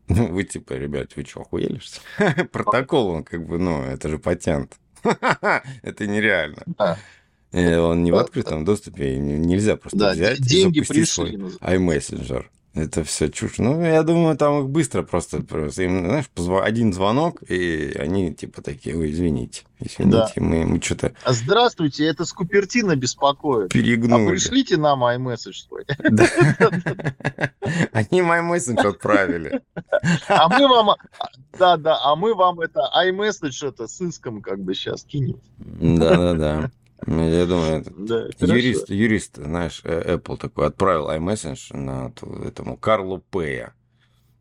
Ну, 0.09 0.29
вы 0.29 0.45
типа, 0.45 0.75
ребят, 0.75 1.11
вы 1.17 1.25
что, 1.25 1.41
охуели, 1.41 1.79
что? 1.79 2.01
Протокол, 2.53 3.09
он 3.09 3.25
как 3.25 3.47
бы, 3.47 3.59
ну, 3.59 3.83
это 3.83 4.09
же 4.09 4.19
патент. 4.19 4.77
Это 5.83 6.07
нереально. 6.07 6.63
Да. 6.79 6.97
И 7.53 7.75
Он 7.75 8.03
не 8.05 8.13
в 8.13 8.15
Да, 8.15 8.21
открытом 8.21 8.65
доступе, 8.65 9.19
нельзя 9.19 9.77
просто 9.77 10.11
взять 10.11 10.41
и 10.53 10.63
запустить 10.63 11.09
свой 11.09 11.27
пришли. 11.31 11.43
называется. 11.43 12.15
iMessenger. 12.15 12.45
Это 12.75 13.05
все 13.05 13.29
чушь. 13.29 13.59
Ну, 13.59 13.83
я 13.83 14.03
думаю, 14.03 14.35
там 14.37 14.63
их 14.63 14.71
быстро 14.71 15.03
просто, 15.03 15.43
просто 15.43 15.83
им, 15.83 16.07
знаешь, 16.07 16.31
один 16.63 16.95
звонок, 16.95 17.43
и 17.43 17.95
они 17.99 18.33
типа 18.33 18.63
такие, 18.63 18.97
ой, 18.97 19.11
извините, 19.11 19.65
извините, 19.79 20.41
мы, 20.41 20.65
мы 20.65 20.81
что-то 20.81 21.13
А 21.23 21.35
Здравствуйте, 21.35 22.07
это 22.07 22.25
Скупертина 22.25 22.97
беспокоит. 22.97 23.67
А 23.67 23.69
перегнули. 23.75 24.31
пришлите 24.31 24.79
нам 24.79 25.05
iMessage 25.05 25.67
свой. 25.69 25.85
Да. 25.99 26.27
Они 27.93 28.23
мессендж 28.23 28.87
отправили. 28.87 29.61
А 30.29 30.49
мы 30.49 30.67
вам... 30.67 30.97
Да, 31.59 31.77
да, 31.77 31.99
а 32.03 32.17
мы 32.17 32.35
вам 32.35 32.61
это 32.61 32.81
iMessage 33.05 33.69
это 33.69 33.87
с 33.87 34.01
иском 34.01 34.41
как 34.41 34.61
бы 34.61 34.75
сейчас 34.75 35.05
кинем. 35.05 35.41
Да, 35.59 36.17
да, 36.17 36.35
да. 36.35 36.71
Я 37.07 37.47
думаю, 37.47 37.85
да, 37.97 38.29
юрист, 38.39 38.89
юрист, 38.89 39.37
знаешь, 39.37 39.81
э, 39.85 40.17
Apple 40.17 40.37
такой 40.37 40.67
отправил 40.67 41.11
iMessage 41.11 41.77
на 41.77 42.13
этому 42.47 42.77
Карлу 42.77 43.19
Пэя, 43.19 43.75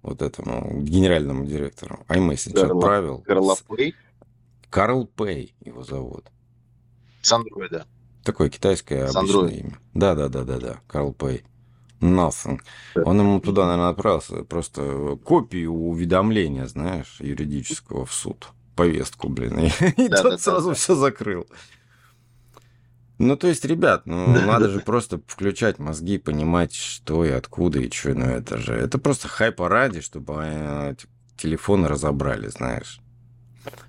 вот 0.04 0.22
этому 0.22 0.82
генеральному 0.82 1.46
директору. 1.46 2.06
iMessage 2.08 2.54
Карла, 2.54 2.78
отправил. 2.78 3.18
Карла 3.20 3.56
Пэй? 3.68 3.96
Карл 4.70 5.08
Пэй 5.08 5.56
его 5.66 5.84
зовут. 5.84 6.26
С 7.22 7.32
андроида. 7.34 7.88
Такое 8.24 8.50
китайское 8.50 9.08
С 9.08 9.16
обычное 9.16 9.44
Android. 9.44 9.60
имя. 9.60 9.80
Да, 9.94 10.16
да, 10.16 10.30
да, 10.30 10.44
да, 10.44 10.60
да. 10.60 10.82
Карл 10.88 11.14
Пэй. 11.14 11.44
Nothing. 12.00 12.60
Он 12.96 13.20
ему 13.20 13.40
туда, 13.40 13.66
наверное, 13.66 13.90
отправился 13.90 14.44
просто 14.44 15.18
копию 15.24 15.72
уведомления, 15.72 16.66
знаешь, 16.66 17.18
юридического 17.20 18.06
в 18.06 18.14
суд. 18.14 18.50
Повестку, 18.76 19.30
блин. 19.30 19.60
И, 19.60 19.68
и 19.98 20.08
да, 20.08 20.22
тот 20.22 20.32
да, 20.32 20.38
сразу 20.38 20.70
да. 20.70 20.76
все 20.76 20.96
закрыл. 20.96 21.46
Ну, 23.22 23.36
то 23.36 23.48
есть, 23.48 23.64
ребят, 23.66 24.04
ну, 24.06 24.34
да, 24.34 24.46
надо 24.46 24.66
да. 24.66 24.72
же 24.72 24.80
просто 24.80 25.22
включать 25.28 25.78
мозги, 25.78 26.18
понимать, 26.18 26.74
что 26.74 27.24
и 27.24 27.30
откуда, 27.30 27.80
и 27.80 27.92
что. 27.92 28.16
Ну, 28.16 28.26
это 28.26 28.58
же... 28.58 28.74
Это 28.74 28.98
просто 28.98 29.28
хайпа 29.28 29.70
ради, 29.70 30.02
чтобы 30.02 30.42
э, 30.44 30.96
телефоны 31.38 31.88
разобрали, 31.88 32.48
знаешь. 32.48 33.00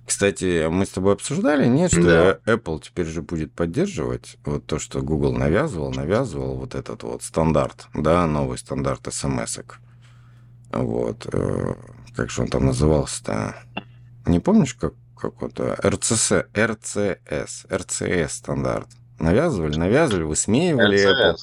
Кстати, 0.07 0.69
мы 0.69 0.85
с 0.85 0.91
тобой 0.91 1.15
обсуждали, 1.15 1.67
нет, 1.67 1.93
что 1.93 2.41
да. 2.45 2.53
Apple 2.53 2.83
теперь 2.83 3.07
же 3.07 3.23
будет 3.23 3.55
поддерживать 3.55 4.37
вот 4.45 4.67
то, 4.67 4.79
что 4.79 5.01
Google 5.01 5.33
навязывал, 5.33 5.91
навязывал 5.93 6.57
вот 6.57 6.75
этот 6.75 7.03
вот 7.03 7.23
стандарт, 7.23 7.87
да, 7.95 8.27
новый 8.27 8.59
стандарт 8.59 9.09
смс 9.11 9.59
-ок. 9.59 9.77
Вот. 10.73 11.27
Э, 11.33 11.75
как 12.15 12.29
же 12.29 12.43
он 12.43 12.49
там 12.49 12.67
назывался-то? 12.67 13.57
Не 14.27 14.41
помнишь, 14.41 14.75
как 14.75 14.93
какой-то 15.17 15.79
РЦС, 15.83 16.33
РЦС, 16.55 17.67
РЦС 17.73 18.33
стандарт. 18.35 18.89
Навязывали, 19.19 19.77
навязывали, 19.77 20.25
высмеивали 20.25 20.99
Apple. 20.99 21.37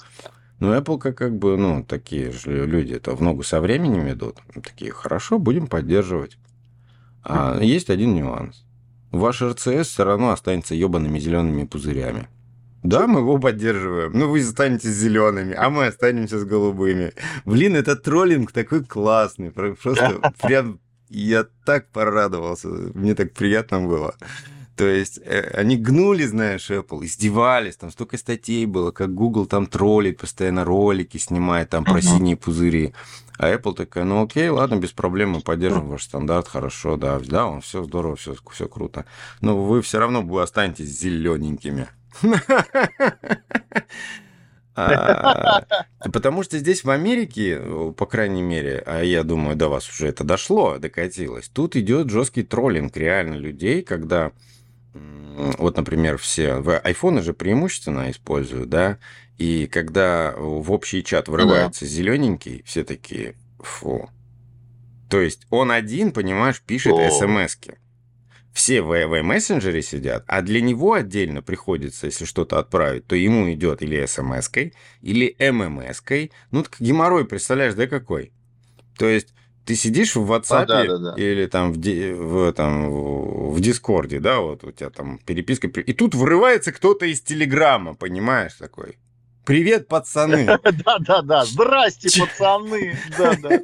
Ну, 0.60 0.76
Apple 0.76 0.98
как, 0.98 1.18
как 1.18 1.38
бы, 1.38 1.58
ну, 1.58 1.84
такие 1.84 2.32
же 2.32 2.66
люди, 2.66 2.94
это 2.94 3.16
в 3.16 3.22
ногу 3.22 3.44
со 3.44 3.62
временем 3.62 4.10
идут. 4.10 4.40
Такие, 4.62 4.92
хорошо, 4.92 5.40
будем 5.40 5.68
поддерживать. 5.68 6.38
А 7.24 7.60
есть 7.62 7.90
один 7.90 8.14
нюанс. 8.14 8.66
Ваш 9.12 9.42
РЦС 9.42 9.88
все 9.88 10.04
равно 10.04 10.32
останется 10.32 10.76
ебаными 10.76 11.18
зелеными 11.20 11.66
пузырями. 11.66 12.28
Да, 12.84 13.08
мы 13.08 13.20
его 13.20 13.38
поддерживаем. 13.40 14.12
Ну, 14.14 14.30
вы 14.30 14.42
останетесь 14.42 14.90
зелеными, 14.90 15.54
а 15.54 15.70
мы 15.70 15.88
останемся 15.88 16.40
с 16.40 16.46
голубыми. 16.46 17.14
Блин, 17.46 17.76
это 17.76 17.96
троллинг 17.96 18.52
такой 18.52 18.84
классный. 18.84 19.52
Просто 19.52 20.22
прям 20.42 20.80
я 21.10 21.46
так 21.66 21.90
порадовался. 21.90 22.68
Мне 22.68 23.16
так 23.16 23.34
приятно 23.34 23.82
было. 23.82 24.16
То 24.80 24.88
есть 24.88 25.20
э, 25.26 25.42
они 25.56 25.76
гнули, 25.76 26.24
знаешь, 26.24 26.72
Apple, 26.72 27.04
издевались, 27.04 27.76
там 27.76 27.92
столько 27.92 28.18
статей 28.18 28.66
было, 28.66 28.92
как 28.92 29.14
Google 29.14 29.46
там 29.46 29.68
троллит, 29.68 30.20
постоянно 30.20 30.64
ролики 30.64 31.18
снимает 31.18 31.70
там 31.70 31.84
про 31.84 32.02
синие 32.02 32.38
пузыри. 32.38 32.94
А 33.38 33.54
Apple 33.54 33.74
такая, 33.74 34.06
ну 34.06 34.24
окей, 34.24 34.48
ладно, 34.48 34.78
без 34.78 34.94
проблем, 34.94 35.32
мы 35.32 35.42
поддержим 35.42 35.90
ваш 35.90 36.04
стандарт, 36.04 36.48
хорошо, 36.48 36.96
да, 36.96 37.20
да, 37.20 37.48
он 37.48 37.60
все 37.60 37.84
здорово, 37.84 38.16
все, 38.16 38.36
все 38.54 38.70
круто. 38.70 39.04
Но 39.42 39.62
вы 39.62 39.82
все 39.82 40.00
равно 40.00 40.22
вы 40.22 40.42
останетесь 40.42 40.98
зелененькими. 40.98 41.90
А, 44.76 45.66
потому 46.14 46.42
что 46.42 46.58
здесь 46.58 46.86
в 46.86 46.90
Америке, 46.90 47.62
по 47.98 48.06
крайней 48.06 48.42
мере, 48.42 48.82
а 48.86 49.04
я 49.04 49.24
думаю, 49.24 49.58
до 49.58 49.68
вас 49.68 49.90
уже 49.90 50.08
это 50.08 50.24
дошло, 50.24 50.78
докатилось, 50.78 51.50
тут 51.50 51.76
идет 51.76 52.10
жесткий 52.10 52.44
троллинг 52.44 52.96
реально 52.96 53.36
людей, 53.36 53.82
когда 53.82 54.32
вот, 54.94 55.78
например, 55.78 56.18
все 56.18 56.56
в 56.56 56.78
айфоны 56.78 57.22
же 57.22 57.34
преимущественно 57.34 58.10
используют, 58.12 58.70
да, 58.70 58.98
и 59.38 59.68
когда 59.68 60.34
в 60.36 60.72
общий 60.72 61.04
чат 61.04 61.28
вырывается 61.28 61.86
да. 61.86 61.88
зелененький, 61.88 62.64
все 62.66 62.84
такие, 62.84 63.36
фу. 63.60 64.10
То 65.10 65.20
есть 65.20 65.48
он 65.50 65.72
один, 65.72 66.12
понимаешь, 66.12 66.62
пишет 66.62 66.94
смс-ки. 67.14 67.78
Все 68.54 68.82
в, 68.82 69.08
в 69.08 69.22
мессенджере 69.22 69.82
сидят, 69.82 70.24
а 70.28 70.42
для 70.42 70.60
него 70.60 70.94
отдельно 70.94 71.42
приходится, 71.42 72.08
если 72.08 72.26
что-то 72.26 72.60
отправить, 72.60 73.06
то 73.06 73.16
ему 73.16 73.52
идет 73.54 73.82
или 73.82 74.06
смс-кой, 74.06 74.74
или 75.02 75.36
ммс-кой. 75.40 76.32
Ну, 76.52 76.64
так 76.64 76.76
геморрой, 76.80 77.26
представляешь, 77.26 77.76
да, 77.76 77.88
какой? 77.88 78.34
То 78.98 79.08
есть 79.08 79.34
ты 79.70 79.76
сидишь 79.76 80.16
в 80.16 80.32
WhatsApp 80.32 80.64
а, 80.64 80.66
да, 80.66 80.84
да, 80.84 80.98
да. 80.98 81.14
или 81.16 81.46
там 81.46 81.74
в, 81.74 81.78
в, 81.78 82.54
там 82.54 82.90
в 83.52 83.62
Дискорде, 83.62 84.20
да, 84.20 84.40
вот 84.40 84.64
у 84.64 84.72
тебя 84.72 84.90
там 84.90 85.20
переписка, 85.20 85.68
и 85.68 85.94
тут 85.94 86.16
врывается 86.16 86.72
кто-то 86.72 87.06
из 87.06 87.22
Телеграма, 87.22 87.94
понимаешь, 87.94 88.54
такой. 88.54 88.98
Привет, 89.50 89.88
пацаны. 89.88 90.46
Да-да-да, 90.86 91.44
здрасте, 91.44 92.08
пацаны. 92.22 92.96
Да-да. 93.18 93.62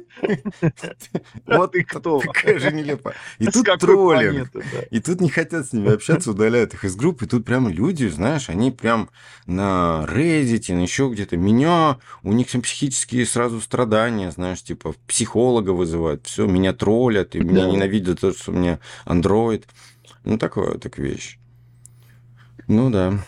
Вот 1.46 1.76
и 1.76 1.84
кто. 1.84 2.18
Такая 2.18 2.58
же 2.58 2.72
нелепая. 2.72 3.14
И 3.38 3.46
тут 3.46 3.68
троллинг. 3.78 4.50
И 4.90 4.98
тут 4.98 5.20
не 5.20 5.30
хотят 5.30 5.68
с 5.68 5.72
ними 5.72 5.94
общаться, 5.94 6.32
удаляют 6.32 6.74
их 6.74 6.84
из 6.84 6.96
группы. 6.96 7.26
И 7.26 7.28
тут 7.28 7.44
прям 7.44 7.68
люди, 7.68 8.06
знаешь, 8.06 8.48
они 8.48 8.72
прям 8.72 9.10
на 9.46 10.04
Reddit, 10.08 10.74
на 10.74 10.80
еще 10.80 11.08
где-то. 11.08 11.36
Меня, 11.36 11.98
у 12.24 12.32
них 12.32 12.50
там 12.50 12.62
психические 12.62 13.24
сразу 13.24 13.60
страдания, 13.60 14.32
знаешь, 14.32 14.64
типа 14.64 14.96
психолога 15.06 15.70
вызывают. 15.70 16.26
Все, 16.26 16.46
меня 16.46 16.72
троллят, 16.72 17.36
и 17.36 17.38
меня 17.38 17.64
ненавидят 17.64 18.22
то, 18.22 18.32
что 18.32 18.50
у 18.50 18.54
меня 18.56 18.80
Android. 19.04 19.62
Ну, 20.24 20.36
такое 20.36 20.78
так 20.78 20.98
вещь. 20.98 21.38
Ну 22.66 22.90
да. 22.90 23.20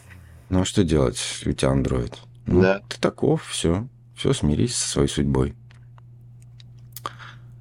Ну 0.49 0.63
а 0.63 0.65
что 0.65 0.83
делать, 0.83 1.21
у 1.47 1.53
тебя 1.53 1.71
Android? 1.71 2.15
Ну, 2.49 2.63
да. 2.63 2.81
Ты 2.89 2.99
таков, 2.99 3.47
все. 3.47 3.87
Все, 4.17 4.33
смирись 4.33 4.75
со 4.75 4.89
своей 4.89 5.09
судьбой. 5.09 5.55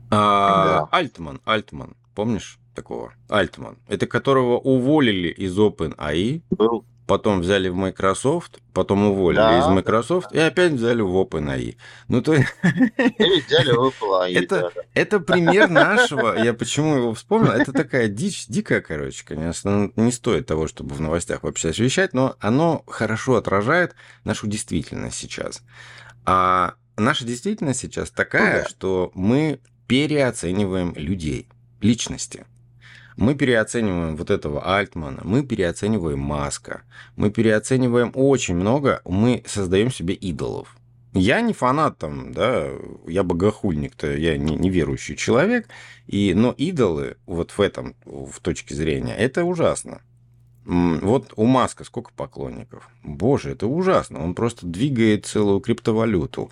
А, 0.09 0.65
да. 0.65 0.87
Альтман, 0.91 1.41
Альтман, 1.45 1.95
помнишь 2.15 2.57
такого? 2.73 3.13
Альтман. 3.27 3.77
Это 3.87 4.07
которого 4.07 4.57
уволили 4.57 5.27
из 5.27 5.57
OpenAI. 5.57 6.41
Был 6.51 6.85
потом 7.07 7.39
взяли 7.39 7.69
в 7.69 7.75
Microsoft, 7.75 8.59
потом 8.73 9.05
уволили 9.05 9.37
да, 9.37 9.59
из 9.59 9.67
Microsoft 9.67 10.27
да. 10.31 10.37
и 10.37 10.41
опять 10.41 10.73
взяли 10.73 11.01
в 11.01 11.15
OpenAI. 11.15 11.77
Ну, 12.09 12.21
то 12.21 12.33
есть... 12.33 12.53
взяли 13.47 13.71
в 13.71 13.87
OpenAI, 13.87 14.37
это, 14.37 14.71
да. 14.75 14.81
это 14.93 15.19
пример 15.21 15.69
нашего, 15.69 16.37
я 16.37 16.53
почему 16.53 16.97
его 16.97 17.13
вспомнил, 17.13 17.53
это 17.53 17.71
такая 17.71 18.09
дичь, 18.09 18.45
дикая, 18.47 18.81
короче, 18.81 19.23
конечно, 19.25 19.89
не 19.95 20.11
стоит 20.11 20.45
того, 20.45 20.67
чтобы 20.67 20.93
в 20.93 21.01
новостях 21.01 21.43
вообще 21.43 21.69
освещать, 21.69 22.13
но 22.13 22.35
оно 22.39 22.83
хорошо 22.87 23.37
отражает 23.37 23.95
нашу 24.25 24.47
действительность 24.47 25.17
сейчас. 25.17 25.63
А 26.25 26.73
наша 26.97 27.25
действительность 27.25 27.79
сейчас 27.79 28.11
такая, 28.11 28.57
ну, 28.57 28.63
да. 28.63 28.69
что 28.69 29.11
мы 29.15 29.61
переоцениваем 29.87 30.93
людей, 30.97 31.47
личности. 31.79 32.45
Мы 33.17 33.33
переоцениваем 33.33 34.15
вот 34.15 34.29
этого 34.29 34.77
Альтмана, 34.77 35.21
мы 35.23 35.43
переоцениваем 35.43 36.19
Маска, 36.19 36.83
мы 37.15 37.31
переоцениваем 37.31 38.11
очень 38.13 38.55
много, 38.55 39.01
мы 39.05 39.43
создаем 39.47 39.91
себе 39.91 40.13
идолов. 40.13 40.77
Я 41.13 41.41
не 41.41 41.53
фанат 41.53 41.97
там, 41.97 42.31
да, 42.31 42.69
я 43.07 43.23
богохульник-то, 43.23 44.15
я 44.15 44.37
не, 44.37 44.55
не 44.55 44.69
верующий 44.69 45.15
человек, 45.15 45.67
и, 46.05 46.35
но 46.35 46.51
идолы 46.51 47.17
вот 47.25 47.51
в 47.51 47.59
этом, 47.59 47.95
в 48.05 48.39
точке 48.39 48.75
зрения, 48.75 49.15
это 49.15 49.43
ужасно. 49.45 50.01
Вот 50.67 51.31
у 51.37 51.45
Маска 51.45 51.85
сколько 51.85 52.11
поклонников? 52.13 52.89
Боже, 53.01 53.51
это 53.51 53.67
ужасно. 53.67 54.21
Он 54.21 54.35
просто 54.35 54.65
двигает 54.67 55.25
целую 55.25 55.61
криптовалюту. 55.61 56.51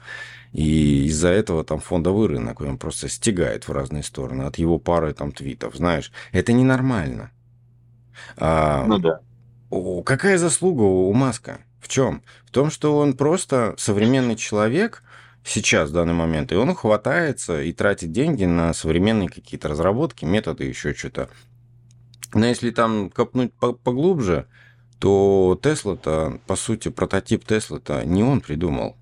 И 0.54 1.08
из-за 1.08 1.28
этого 1.28 1.66
там 1.66 1.82
фондовый 1.82 2.30
рынок, 2.30 2.62
он 2.62 2.78
просто 2.78 3.10
стегает 3.10 3.68
в 3.68 3.74
разные 3.74 4.04
стороны 4.04 4.44
от 4.44 4.58
его 4.58 4.80
пары 4.80 5.14
там 5.14 5.34
твитов. 5.34 5.76
Знаешь, 5.76 6.14
это 6.32 6.54
ненормально. 6.54 7.32
А, 8.38 8.86
ну 8.86 9.00
да. 9.00 9.20
Какая 10.06 10.38
заслуга 10.38 10.84
у 10.84 11.12
Маска? 11.12 11.60
В 11.82 11.90
чем? 11.90 12.24
В 12.46 12.52
том, 12.52 12.72
что 12.72 12.98
он 12.98 13.16
просто 13.16 13.76
современный 13.78 14.38
человек 14.38 15.04
сейчас, 15.44 15.90
в 15.90 15.94
данный 15.94 16.14
момент, 16.14 16.54
и 16.54 16.56
он 16.56 16.74
хватается 16.74 17.62
и 17.62 17.74
тратит 17.74 18.14
деньги 18.14 18.46
на 18.46 18.74
современные 18.74 19.28
какие-то 19.28 19.68
разработки, 19.68 20.24
методы, 20.24 20.64
еще 20.64 20.94
что-то. 20.94 21.30
Но 22.36 22.46
если 22.46 22.70
там 22.70 23.10
копнуть 23.10 23.54
поглубже, 23.54 24.48
то 25.00 25.58
Тесла-то, 25.64 26.42
по 26.46 26.58
сути, 26.58 26.90
прототип 26.90 27.46
Тесла-то 27.46 28.06
не 28.06 28.24
он 28.24 28.42
придумал. 28.42 28.98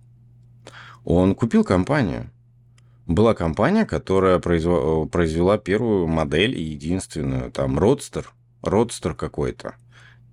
Он 1.04 1.34
купил 1.34 1.64
компанию. 1.64 2.30
Была 3.08 3.34
компания, 3.34 3.86
которая 3.86 4.38
произвела 4.38 5.58
первую 5.58 6.06
модель 6.06 6.56
и 6.58 6.62
единственную, 6.62 7.52
там, 7.52 7.80
Родстер, 7.80 8.32
Родстер 8.62 9.16
какой-то. 9.16 9.76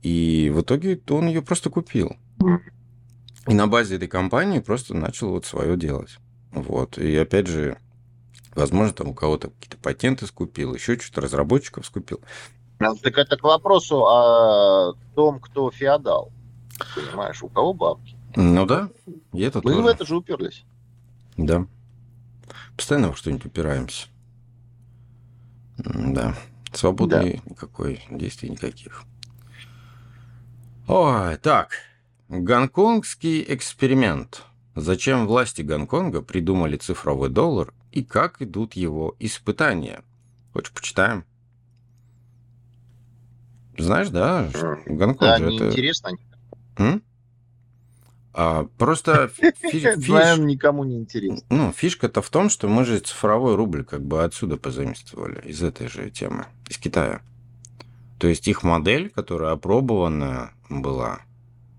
И 0.02 0.52
в 0.54 0.60
итоге 0.60 1.00
он 1.08 1.26
ее 1.26 1.40
просто 1.40 1.70
купил. 1.70 2.16
И 3.48 3.54
на 3.54 3.66
базе 3.66 3.96
этой 3.96 4.08
компании 4.08 4.58
просто 4.58 4.94
начал 4.94 5.30
вот 5.30 5.46
свое 5.46 5.78
делать. 5.78 6.18
Вот. 6.52 6.98
И 6.98 7.16
опять 7.16 7.46
же, 7.46 7.78
Возможно, 8.54 8.92
там 8.92 9.08
у 9.08 9.14
кого-то 9.14 9.48
какие-то 9.48 9.76
патенты 9.78 10.26
скупил, 10.26 10.74
еще 10.74 10.98
что-то 10.98 11.20
разработчиков 11.20 11.86
скупил. 11.86 12.20
Так 12.80 13.18
это 13.18 13.36
к 13.36 13.42
вопросу 13.42 14.06
о 14.06 14.94
том, 15.14 15.38
кто 15.38 15.70
феодал. 15.70 16.32
Понимаешь, 16.94 17.42
у 17.42 17.48
кого 17.48 17.74
бабки. 17.74 18.16
Ну 18.36 18.64
да, 18.64 18.88
и 19.34 19.42
это 19.42 19.60
Мы 19.62 19.72
тоже. 19.72 19.82
в 19.82 19.86
это 19.86 20.06
же 20.06 20.16
уперлись. 20.16 20.64
Да. 21.36 21.66
Постоянно 22.76 23.08
во 23.08 23.14
что-нибудь 23.16 23.44
упираемся. 23.44 24.06
Да. 25.76 26.34
Свободы 26.72 27.42
никакой, 27.44 28.02
действий 28.10 28.48
никаких. 28.48 29.02
Ой, 30.88 31.36
так. 31.36 31.72
Гонконгский 32.28 33.44
эксперимент. 33.48 34.44
Зачем 34.74 35.26
власти 35.26 35.60
Гонконга 35.62 36.22
придумали 36.22 36.76
цифровой 36.76 37.28
доллар 37.28 37.74
и 37.92 38.02
как 38.02 38.40
идут 38.40 38.74
его 38.74 39.16
испытания? 39.18 40.02
Хочешь, 40.54 40.72
почитаем? 40.72 41.24
Знаешь, 43.80 44.08
да, 44.08 44.48
Гонконг 44.86 45.18
Да, 45.20 45.38
же 45.38 45.44
это... 45.44 45.64
неинтересно. 45.64 46.10
М? 46.76 47.02
А, 48.32 48.64
просто 48.78 49.28
фи- 49.28 49.52
фи- 49.60 49.70
фиш- 49.72 49.96
Знаем, 49.96 50.46
никому 50.46 50.84
не 50.84 50.96
интересно. 50.96 51.44
ну, 51.50 51.72
фишка-то 51.72 52.22
в 52.22 52.30
том, 52.30 52.48
что 52.48 52.68
мы 52.68 52.84
же 52.84 53.00
цифровой 53.00 53.56
рубль 53.56 53.84
как 53.84 54.04
бы 54.04 54.22
отсюда 54.22 54.56
позаимствовали, 54.56 55.40
из 55.48 55.62
этой 55.62 55.88
же 55.88 56.10
темы, 56.10 56.46
из 56.68 56.78
Китая. 56.78 57.22
То 58.18 58.28
есть 58.28 58.46
их 58.48 58.62
модель, 58.62 59.10
которая 59.10 59.52
опробована 59.52 60.52
была, 60.68 61.20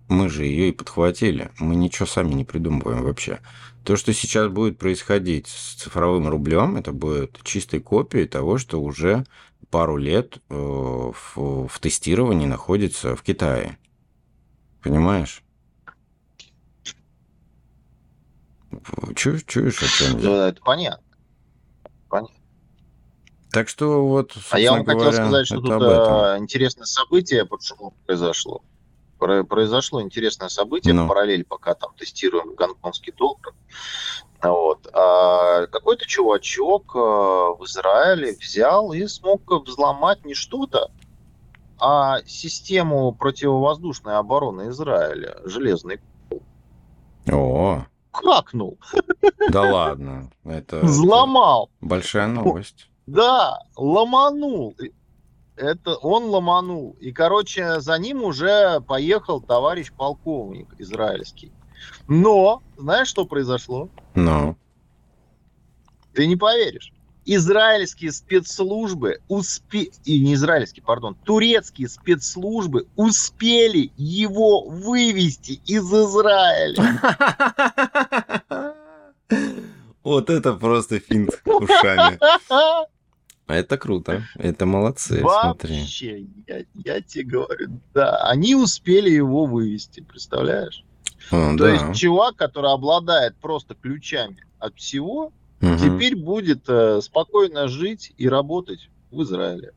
мы 0.10 0.28
же 0.28 0.44
ее 0.44 0.70
и 0.70 0.74
подхватили. 0.74 1.52
Мы 1.60 1.76
ничего 1.76 2.06
сами 2.06 2.34
не 2.34 2.44
придумываем 2.44 3.04
вообще. 3.04 3.40
То, 3.84 3.96
что 3.96 4.14
сейчас 4.14 4.48
будет 4.50 4.78
происходить 4.78 5.48
с 5.48 5.74
цифровым 5.74 6.28
рублем, 6.30 6.78
это 6.78 6.92
будет 6.92 7.42
чистой 7.44 7.80
копией 7.80 8.28
того, 8.28 8.58
что 8.58 8.82
уже 8.82 9.26
пару 9.72 9.98
лет 9.98 10.38
э, 10.50 10.54
в, 10.56 11.68
в 11.68 11.80
тестировании 11.80 12.46
находится 12.46 13.16
в 13.16 13.24
Китае. 13.24 13.78
Понимаешь? 14.84 15.44
Чуешь, 19.16 19.44
чуешь, 19.46 19.82
о 19.82 19.88
чем 19.88 20.20
я? 20.20 20.30
Ну, 20.30 20.36
это 20.36 20.62
понятно. 20.62 21.04
Понятно. 22.10 22.36
Так 23.52 23.68
что 23.68 24.08
вот, 24.08 24.34
А 24.50 24.60
я 24.60 24.72
вам 24.72 24.86
собственно 24.86 25.00
хотел 25.00 25.12
говоря, 25.12 25.26
сказать, 25.26 25.48
что 25.48 25.62
тут 25.62 25.72
а, 25.72 26.38
интересное 26.38 26.86
событие 26.86 27.46
почему 27.46 27.94
произошло. 28.06 28.64
Про- 29.22 29.44
Произошло 29.44 30.02
интересное 30.02 30.50
событие, 30.50 30.96
Ну. 30.96 31.08
параллель 31.08 31.46
пока 31.46 31.76
там 31.76 31.92
тестируем 31.96 32.56
гонконгский 32.56 33.14
доллар. 33.16 33.54
Вот. 34.42 34.88
А 34.96 35.68
какой-то 35.68 36.08
чувачок 36.08 36.96
а, 36.96 37.54
в 37.54 37.64
Израиле 37.66 38.36
взял 38.42 38.94
и 38.94 39.06
смог 39.06 39.42
взломать 39.68 40.26
не 40.26 40.34
что-то, 40.34 40.90
а 41.80 42.22
систему 42.26 43.12
противовоздушной 43.12 44.18
обороны 44.18 44.70
Израиля, 44.70 45.38
железный 45.46 46.00
О, 47.32 47.86
какнул, 48.12 48.80
да 49.52 49.62
ладно. 49.62 50.32
Это, 50.44 50.78
это 50.78 50.86
взломал. 50.88 51.70
большая 51.80 52.26
новость. 52.26 52.90
Да, 53.06 53.60
ломанул. 53.76 54.74
Это 55.56 55.96
он 55.96 56.26
ломанул. 56.26 56.96
И, 57.00 57.12
короче, 57.12 57.82
за 57.82 57.98
ним 57.98 58.24
уже 58.24 58.82
поехал 58.82 59.42
товарищ 59.42 59.92
полковник 59.92 60.68
израильский. 60.80 61.52
Но, 62.08 62.62
знаешь, 62.78 63.08
что 63.08 63.26
произошло? 63.26 63.90
Ну, 64.16 64.56
Ты 66.14 66.28
не 66.28 66.36
поверишь. 66.36 66.94
Израильские 67.24 68.12
спецслужбы 68.12 69.20
успе... 69.28 69.92
и 70.06 70.20
не 70.20 70.34
израильские, 70.34 70.84
пардон, 70.84 71.16
турецкие 71.24 71.88
спецслужбы 71.88 72.88
успели 72.96 73.92
его 73.96 74.64
вывести 74.68 75.62
из 75.66 75.86
Израиля. 75.94 77.00
Вот 80.04 80.32
это 80.32 80.54
просто 80.54 81.00
финт 81.00 81.30
ушами. 81.46 82.20
Это 83.52 83.78
круто. 83.78 84.24
Это 84.36 84.66
молодцы, 84.66 85.20
смотри. 85.20 85.80
Вообще, 85.80 86.26
я, 86.48 86.64
я 86.84 87.02
тебе 87.02 87.24
говорю, 87.26 87.80
да, 87.94 88.18
они 88.24 88.56
успели 88.56 89.10
его 89.10 89.46
вывести, 89.46 90.02
представляешь? 90.02 90.84
О, 91.32 91.52
То 91.58 91.64
да. 91.66 91.72
есть 91.72 92.00
чувак, 92.00 92.36
который 92.36 92.72
обладает 92.72 93.36
просто 93.38 93.76
ключами 93.76 94.38
от 94.60 94.76
всего, 94.78 95.32
Мгм. 95.62 95.78
теперь 95.78 96.16
будет 96.16 96.64
э, 96.68 97.02
спокойно 97.02 97.68
жить 97.68 98.14
и 98.18 98.28
работать 98.28 98.90
в 99.12 99.22
Израиле. 99.24 99.74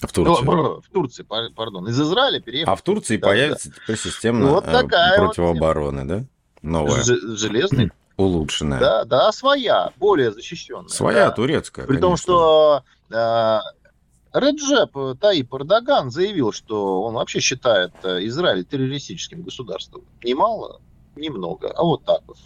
В 0.00 0.12
Турции. 0.12 0.46
О, 0.46 0.80
в 0.80 0.88
Турции, 0.92 1.22
пар- 1.24 1.50
пардон. 1.56 1.88
Из 1.88 2.00
Израиля 2.00 2.40
переехал 2.40 2.72
А 2.72 2.76
в 2.76 2.82
Турции 2.82 3.16
Да, 3.16 3.26
появится 3.26 3.72
теперь 3.72 3.98
система 3.98 4.46
Вот 4.46 4.64
э, 4.64 4.70
такая 4.70 5.18
вот 5.20 5.26
противообороны, 5.34 6.04
да? 6.04 6.24
Новая, 6.62 7.02
Ж- 7.02 7.36
железный. 7.36 7.90
улучшенная. 8.16 8.78
Да, 8.78 9.04
да, 9.04 9.32
своя, 9.32 9.90
более 9.96 10.30
защищенная. 10.32 10.88
Своя 10.88 11.26
да. 11.28 11.30
турецкая, 11.32 11.84
При 11.86 11.96
том, 11.96 12.10
конечно. 12.12 12.22
что 12.22 12.84
э, 12.84 12.97
Реджеп 13.10 15.20
Таип 15.20 15.54
Эрдоган 15.54 16.10
заявил, 16.10 16.52
что 16.52 17.02
он 17.02 17.14
вообще 17.14 17.40
считает 17.40 17.92
э, 18.02 18.26
Израиль 18.26 18.64
террористическим 18.64 19.42
государством. 19.42 20.02
Ни 20.22 20.34
мало, 20.34 20.80
ни 21.16 21.30
много, 21.30 21.70
а 21.70 21.82
вот 21.82 22.04
так 22.04 22.20
вот. 22.26 22.36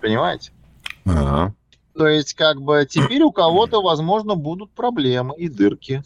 Понимаете? 0.00 0.52
Ага. 1.04 1.54
То 1.94 2.06
есть, 2.06 2.34
как 2.34 2.60
бы, 2.60 2.86
теперь 2.88 3.22
у 3.22 3.30
кого-то, 3.30 3.80
возможно, 3.80 4.34
будут 4.34 4.72
проблемы 4.72 5.36
и 5.36 5.48
дырки. 5.48 6.02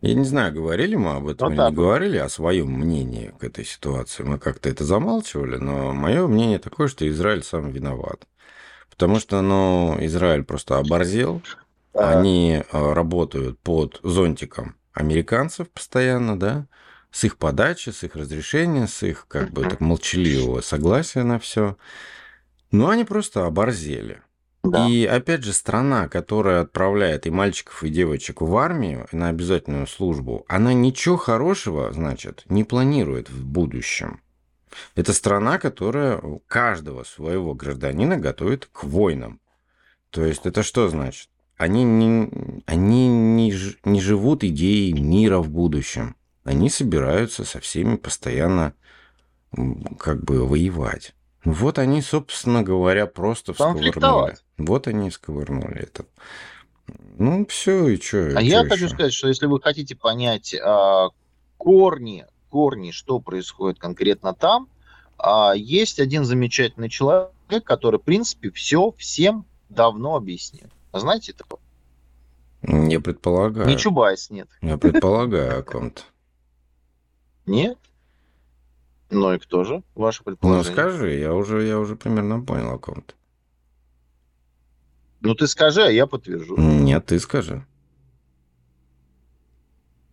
Я 0.00 0.14
не 0.14 0.24
знаю, 0.24 0.54
говорили 0.54 0.94
мы 0.94 1.16
об 1.16 1.26
этом 1.26 1.48
Вот 1.48 1.54
или 1.54 1.70
не 1.70 1.74
говорили, 1.74 2.16
о 2.18 2.28
своем 2.28 2.70
мнении 2.70 3.34
к 3.38 3.42
этой 3.42 3.64
ситуации. 3.64 4.22
Мы 4.22 4.38
как-то 4.38 4.68
это 4.68 4.84
замалчивали, 4.84 5.56
но 5.56 5.92
мое 5.92 6.26
мнение 6.28 6.60
такое, 6.60 6.86
что 6.86 7.08
Израиль 7.08 7.42
сам 7.42 7.70
виноват. 7.70 8.26
Потому 8.90 9.18
что, 9.18 9.42
ну, 9.42 9.96
Израиль 10.00 10.44
просто 10.44 10.78
оборзел, 10.78 11.42
Они 11.94 12.62
э, 12.70 12.92
работают 12.92 13.58
под 13.60 14.00
зонтиком 14.02 14.76
американцев 14.92 15.70
постоянно, 15.70 16.38
да, 16.38 16.66
с 17.10 17.24
их 17.24 17.38
подачи, 17.38 17.90
с 17.90 18.02
их 18.02 18.16
разрешения, 18.16 18.86
с 18.86 19.02
их 19.02 19.26
как 19.28 19.50
бы 19.50 19.62
так 19.64 19.80
молчаливого 19.80 20.60
согласия 20.60 21.22
на 21.22 21.38
все. 21.38 21.76
Но 22.70 22.90
они 22.90 23.04
просто 23.04 23.46
оборзели. 23.46 24.20
да. 24.62 24.86
И 24.86 25.04
опять 25.06 25.42
же, 25.44 25.52
страна, 25.52 26.08
которая 26.08 26.60
отправляет 26.60 27.26
и 27.26 27.30
мальчиков, 27.30 27.82
и 27.82 27.88
девочек 27.88 28.40
в 28.42 28.56
армию 28.56 29.06
на 29.12 29.28
обязательную 29.28 29.86
службу, 29.86 30.44
она 30.48 30.74
ничего 30.74 31.16
хорошего, 31.16 31.92
значит, 31.92 32.44
не 32.48 32.64
планирует 32.64 33.30
в 33.30 33.44
будущем. 33.46 34.20
Это 34.94 35.12
страна, 35.14 35.58
которая 35.58 36.20
каждого 36.46 37.04
своего 37.04 37.54
гражданина 37.54 38.18
готовит 38.18 38.66
к 38.66 38.84
войнам. 38.84 39.40
То 40.10 40.24
есть 40.24 40.44
это 40.44 40.62
что 40.62 40.88
значит? 40.88 41.28
Они 41.58 41.82
не, 41.82 42.62
они 42.66 43.08
не, 43.08 43.52
не 43.84 44.00
живут 44.00 44.44
идеей 44.44 44.92
мира 44.92 45.38
в 45.38 45.50
будущем. 45.50 46.14
Они 46.44 46.70
собираются 46.70 47.44
со 47.44 47.58
всеми 47.58 47.96
постоянно 47.96 48.74
как 49.98 50.24
бы 50.24 50.46
воевать. 50.46 51.14
Вот 51.44 51.78
они, 51.78 52.00
собственно 52.00 52.62
говоря, 52.62 53.06
просто 53.06 53.52
всковырнули. 53.52 54.36
Вот 54.56 54.86
они 54.86 55.08
и 55.08 55.10
сковырнули 55.10 55.78
это. 55.78 56.06
Ну, 57.18 57.44
все, 57.46 57.88
и 57.88 58.00
что? 58.00 58.34
А 58.36 58.40
я 58.40 58.64
хочу 58.64 58.88
сказать, 58.88 59.12
что 59.12 59.28
если 59.28 59.46
вы 59.46 59.60
хотите 59.60 59.96
понять 59.96 60.54
а, 60.54 61.08
корни, 61.56 62.24
корни, 62.50 62.92
что 62.92 63.18
происходит 63.18 63.78
конкретно 63.80 64.32
там, 64.32 64.68
а, 65.18 65.54
есть 65.56 65.98
один 65.98 66.24
замечательный 66.24 66.88
человек, 66.88 67.32
который, 67.64 67.98
в 67.98 68.04
принципе, 68.04 68.50
все 68.52 68.92
всем 68.96 69.44
давно 69.68 70.14
объяснил. 70.14 70.68
А 70.98 71.00
Знаете 71.00 71.32
такого? 71.32 71.62
Я 72.62 73.00
предполагаю. 73.00 73.68
Не 73.68 73.78
Чубайс, 73.78 74.30
нет. 74.30 74.48
Я 74.60 74.78
предполагаю 74.78 75.60
о 75.60 75.62
ком-то. 75.62 76.02
Нет? 77.46 77.78
Ну 79.10 79.32
и 79.32 79.38
кто 79.38 79.62
же? 79.62 79.84
Ваше 79.94 80.22
Ну, 80.22 80.32
предположение? 80.32 80.72
скажи, 80.72 81.14
я 81.14 81.32
уже, 81.34 81.64
я 81.64 81.78
уже 81.78 81.94
примерно 81.94 82.42
понял 82.42 82.72
о 82.72 82.78
ком-то. 82.78 83.14
Ну 85.20 85.36
ты 85.36 85.46
скажи, 85.46 85.82
а 85.82 85.90
я 85.90 86.08
подтвержу. 86.08 86.56
Нет, 86.56 87.06
ты 87.06 87.20
скажи. 87.20 87.64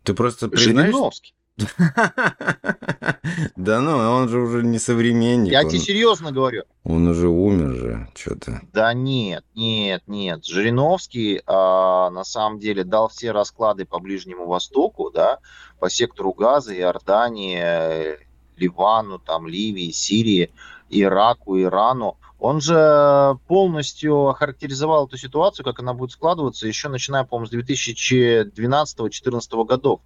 Ты 0.03 0.13
просто 0.13 0.49
признаешь... 0.49 0.91
Жириновский. 0.91 1.33
Да 3.55 3.79
ну, 3.79 3.97
он 3.97 4.29
же 4.29 4.39
уже 4.39 4.63
не 4.63 4.79
современник. 4.79 5.51
Я 5.51 5.61
он, 5.61 5.69
тебе 5.69 5.79
серьезно 5.79 6.31
говорю. 6.31 6.63
он 6.83 7.07
уже 7.07 7.27
умер 7.27 7.75
же, 7.75 8.07
что-то. 8.15 8.61
Да 8.73 8.93
нет, 8.93 9.43
нет, 9.55 10.03
нет. 10.07 10.45
Жириновский 10.45 11.41
а, 11.45 12.09
на 12.11 12.23
самом 12.23 12.59
деле 12.59 12.83
дал 12.83 13.07
все 13.09 13.31
расклады 13.31 13.85
по 13.85 13.99
Ближнему 13.99 14.45
Востоку, 14.45 15.09
да, 15.11 15.39
по 15.79 15.89
сектору 15.89 16.33
Газа, 16.33 16.75
Иордании, 16.77 18.19
Ливану, 18.57 19.19
там, 19.19 19.47
Ливии, 19.47 19.91
Сирии, 19.91 20.51
Ираку, 20.89 21.59
Ирану. 21.59 22.17
Он 22.39 22.61
же 22.61 23.39
полностью 23.47 24.27
охарактеризовал 24.27 25.07
эту 25.07 25.17
ситуацию, 25.17 25.65
как 25.65 25.79
она 25.79 25.93
будет 25.93 26.11
складываться, 26.11 26.67
еще 26.67 26.89
начиная, 26.89 27.23
по-моему, 27.23 27.47
с 27.47 27.53
2012-2014 27.71 29.65
годов. 29.65 30.01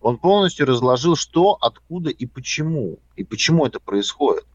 Он 0.00 0.18
полностью 0.18 0.66
разложил, 0.66 1.16
что, 1.16 1.58
откуда 1.60 2.10
и 2.10 2.26
почему. 2.26 2.98
И 3.16 3.24
почему 3.24 3.66
это 3.66 3.80
происходит. 3.80 4.46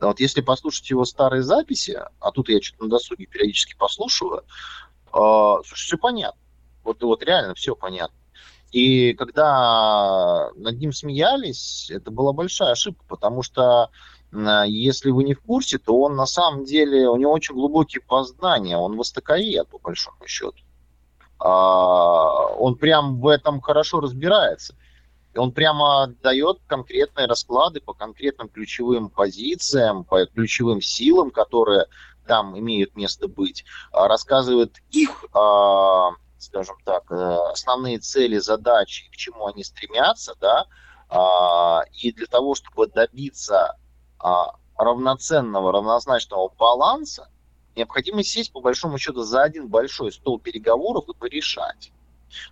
Вот 0.00 0.20
если 0.20 0.40
послушать 0.40 0.88
его 0.90 1.04
старые 1.04 1.42
записи, 1.42 2.00
а 2.20 2.30
тут 2.30 2.48
я 2.48 2.62
что-то 2.62 2.84
на 2.84 2.90
досуге 2.90 3.26
периодически 3.26 3.76
послушаю, 3.76 4.38
э, 4.38 4.42
слушай, 5.12 5.84
все 5.84 5.98
понятно. 5.98 6.40
Вот, 6.82 7.02
вот 7.02 7.22
реально 7.22 7.54
все 7.54 7.76
понятно. 7.76 8.16
И 8.72 9.14
когда 9.14 10.50
над 10.54 10.78
ним 10.78 10.92
смеялись, 10.92 11.90
это 11.90 12.10
была 12.10 12.32
большая 12.32 12.72
ошибка, 12.72 13.04
потому 13.08 13.42
что 13.42 13.90
если 14.32 15.10
вы 15.10 15.24
не 15.24 15.34
в 15.34 15.40
курсе, 15.40 15.78
то 15.78 16.00
он 16.00 16.14
на 16.14 16.26
самом 16.26 16.64
деле, 16.64 17.08
у 17.08 17.16
него 17.16 17.32
очень 17.32 17.56
глубокие 17.56 18.00
познания, 18.00 18.76
он 18.76 18.96
востоковед, 18.96 19.68
по 19.68 19.78
большому 19.78 20.24
счету. 20.26 20.58
А, 21.40 22.52
он 22.58 22.76
прям 22.76 23.20
в 23.20 23.26
этом 23.26 23.60
хорошо 23.60 24.00
разбирается. 24.00 24.76
Он 25.34 25.52
прямо 25.52 26.08
дает 26.22 26.58
конкретные 26.66 27.26
расклады 27.26 27.80
по 27.80 27.94
конкретным 27.94 28.48
ключевым 28.48 29.08
позициям, 29.08 30.04
по 30.04 30.26
ключевым 30.26 30.82
силам, 30.82 31.30
которые 31.30 31.86
там 32.26 32.58
имеют 32.58 32.94
место 32.94 33.26
быть, 33.26 33.64
а, 33.92 34.06
рассказывает 34.06 34.76
их 34.90 35.24
а, 35.32 36.10
скажем 36.38 36.76
так, 36.86 37.04
э, 37.10 37.36
основные 37.52 37.98
цели, 37.98 38.38
задачи, 38.38 39.10
к 39.10 39.16
чему 39.16 39.46
они 39.46 39.62
стремятся, 39.62 40.34
да, 40.40 40.64
и 41.92 42.12
для 42.12 42.26
того, 42.26 42.54
чтобы 42.54 42.86
добиться 42.86 43.76
равноценного, 44.78 45.72
равнозначного 45.72 46.48
баланса, 46.56 47.28
необходимо 47.76 48.22
сесть, 48.22 48.52
по 48.52 48.60
большому 48.60 48.98
счету, 48.98 49.22
за 49.22 49.42
один 49.42 49.68
большой 49.68 50.12
стол 50.12 50.38
переговоров 50.38 51.04
и 51.08 51.14
порешать. 51.14 51.92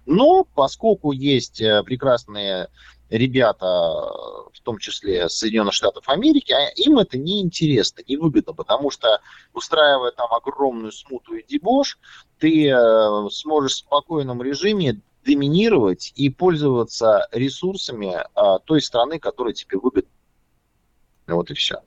Но 0.07 0.45
поскольку 0.45 1.13
есть 1.13 1.61
э, 1.61 1.83
прекрасные 1.85 2.69
ребята, 3.11 3.67
в 3.67 4.61
том 4.63 4.79
числе 4.79 5.29
Соединенных 5.29 5.73
Штатов 5.73 6.09
Америки, 6.09 6.53
а 6.53 6.69
им 6.77 6.99
это 6.99 7.17
не 7.17 7.41
интересно, 7.41 8.03
не 8.07 8.17
выгодно, 8.17 8.53
потому 8.53 8.91
что 8.91 9.21
устраивая 9.55 10.11
там 10.11 10.33
огромную 10.33 10.93
смуту 10.93 11.35
и 11.35 11.47
дебош, 11.47 11.99
ты 12.39 12.69
э, 12.69 13.29
сможешь 13.31 13.73
в 13.73 13.77
спокойном 13.79 14.43
режиме 14.43 15.01
доминировать 15.25 16.13
и 16.17 16.31
пользоваться 16.31 17.29
ресурсами 17.33 18.17
а, 18.35 18.61
той 18.61 18.81
страны, 18.81 19.19
которая 19.19 19.53
тебе 19.53 19.79
выгодна. 19.79 20.11
Вот 21.27 21.51
и 21.51 21.55
все. 21.55 21.83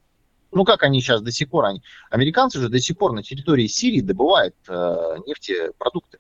Ну, 0.52 0.66
как 0.66 0.84
они 0.84 1.02
сейчас 1.02 1.22
до 1.22 1.32
сих 1.32 1.49
пор, 1.49 1.66
они, 1.66 1.82
американцы 2.10 2.60
же 2.60 2.70
до 2.70 2.80
сих 2.80 2.97
пор 2.97 3.14
на 3.14 3.24
территории 3.24 3.68
Сирии 3.68 4.02
добывают 4.02 4.56
э, 4.68 5.18
нефтепродукты. 5.26 6.20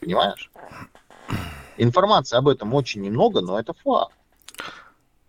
Понимаешь? 0.00 0.50
Информации 1.76 2.36
об 2.36 2.48
этом 2.48 2.74
очень 2.74 3.02
немного, 3.02 3.40
но 3.40 3.58
это 3.58 3.72
факт. 3.72 4.14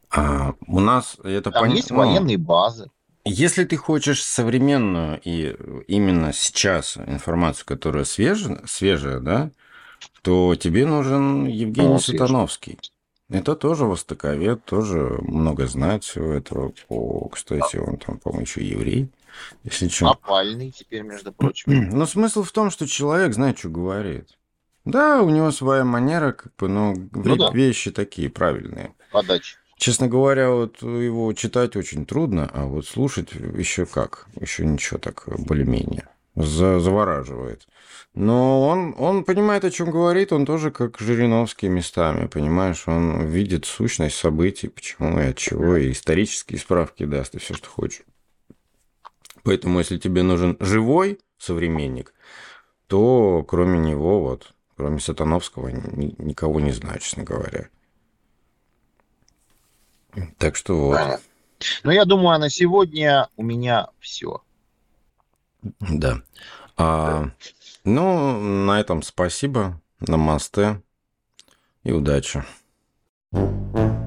А, 0.10 0.54
у 0.68 0.80
нас 0.80 1.18
это 1.24 1.52
Там 1.52 1.66
пон... 1.66 1.76
есть 1.76 1.92
ну, 1.92 1.98
военные 1.98 2.38
базы. 2.38 2.90
Если 3.24 3.66
ты 3.66 3.78
хочешь 3.78 4.24
современную 4.24 5.22
и 5.24 5.56
именно 5.88 6.34
сейчас 6.34 6.98
информацию, 6.98 7.66
которая 7.68 8.04
свежая, 8.04 8.62
свежая 8.66 9.20
да, 9.20 9.52
то 10.24 10.56
тебе 10.56 10.86
нужен 10.86 11.46
Евгений 11.46 11.88
ну, 11.88 12.00
Сатановский. 12.00 12.80
Это 13.32 13.56
тоже 13.56 13.86
востоковед, 13.86 14.66
тоже 14.66 15.20
много 15.22 15.66
знает 15.68 16.04
всего 16.04 16.34
этого. 16.34 16.74
О, 16.90 17.30
кстати, 17.30 17.78
он 17.78 17.98
там, 17.98 18.20
по-моему, 18.20 18.42
еще 18.42 18.64
еврей. 18.64 19.10
Если 19.64 19.88
что. 19.88 20.10
Опальный 20.10 20.72
теперь, 20.72 21.04
между 21.04 21.32
прочим. 21.32 21.90
Но 21.92 22.06
смысл 22.06 22.44
в 22.44 22.52
том, 22.52 22.70
что 22.70 22.88
человек 22.88 23.34
знает, 23.34 23.58
что 23.58 23.70
говорит. 23.70 24.38
Да, 24.84 25.22
у 25.22 25.30
него 25.30 25.52
своя 25.52 25.86
манера, 25.86 26.32
как 26.32 26.56
бы, 26.58 26.68
но 26.68 26.96
ну, 27.12 27.36
да. 27.36 27.52
вещи 27.52 27.92
такие 27.92 28.32
правильные. 28.32 28.96
Подача. 29.12 29.58
Честно 29.78 30.08
говоря, 30.08 30.50
вот 30.50 30.82
его 30.82 31.32
читать 31.34 31.76
очень 31.76 32.06
трудно, 32.06 32.50
а 32.52 32.66
вот 32.66 32.88
слушать 32.88 33.32
еще 33.34 33.86
как, 33.86 34.28
еще 34.40 34.66
ничего 34.66 34.98
так 34.98 35.26
более-менее 35.28 36.08
завораживает. 36.36 37.68
Но 38.14 38.68
он, 38.68 38.94
он 38.98 39.24
понимает, 39.24 39.64
о 39.64 39.72
чем 39.72 39.90
говорит, 39.90 40.34
он 40.34 40.46
тоже 40.46 40.72
как 40.72 41.00
Жириновский 41.00 41.70
местами, 41.70 42.28
понимаешь, 42.28 42.88
он 42.88 43.26
видит 43.26 43.66
сущность 43.66 44.18
событий, 44.18 44.68
почему 44.68 45.20
и 45.20 45.28
от 45.28 45.38
чего, 45.38 45.78
и 45.78 45.92
исторические 45.92 46.60
справки 46.60 47.06
даст, 47.06 47.36
и 47.36 47.40
все, 47.40 47.54
что 47.54 47.70
хочешь. 47.70 48.04
Поэтому, 49.44 49.80
если 49.80 49.98
тебе 49.98 50.24
нужен 50.24 50.58
живой 50.60 51.20
современник, 51.38 52.14
то 52.88 53.44
кроме 53.48 53.80
него, 53.80 54.22
вот, 54.22 54.54
кроме 54.76 55.00
Сатановского, 55.00 55.70
ни, 55.70 56.14
никого 56.18 56.60
не 56.60 56.72
знаю, 56.72 57.00
честно 57.00 57.24
говоря. 57.24 57.70
Так 60.38 60.56
что 60.56 60.76
вот. 60.76 61.22
Ну, 61.84 61.92
я 61.92 62.06
думаю, 62.06 62.40
на 62.40 62.50
сегодня 62.50 63.30
у 63.38 63.44
меня 63.44 63.88
все. 64.00 64.42
Да. 65.80 66.22
А, 66.78 67.30
ну, 67.84 68.40
на 68.66 68.80
этом 68.80 69.02
спасибо. 69.02 69.82
Намасте 70.00 70.82
и 71.84 71.92
удачи. 71.92 72.44
thank 73.34 73.76
you 73.76 74.01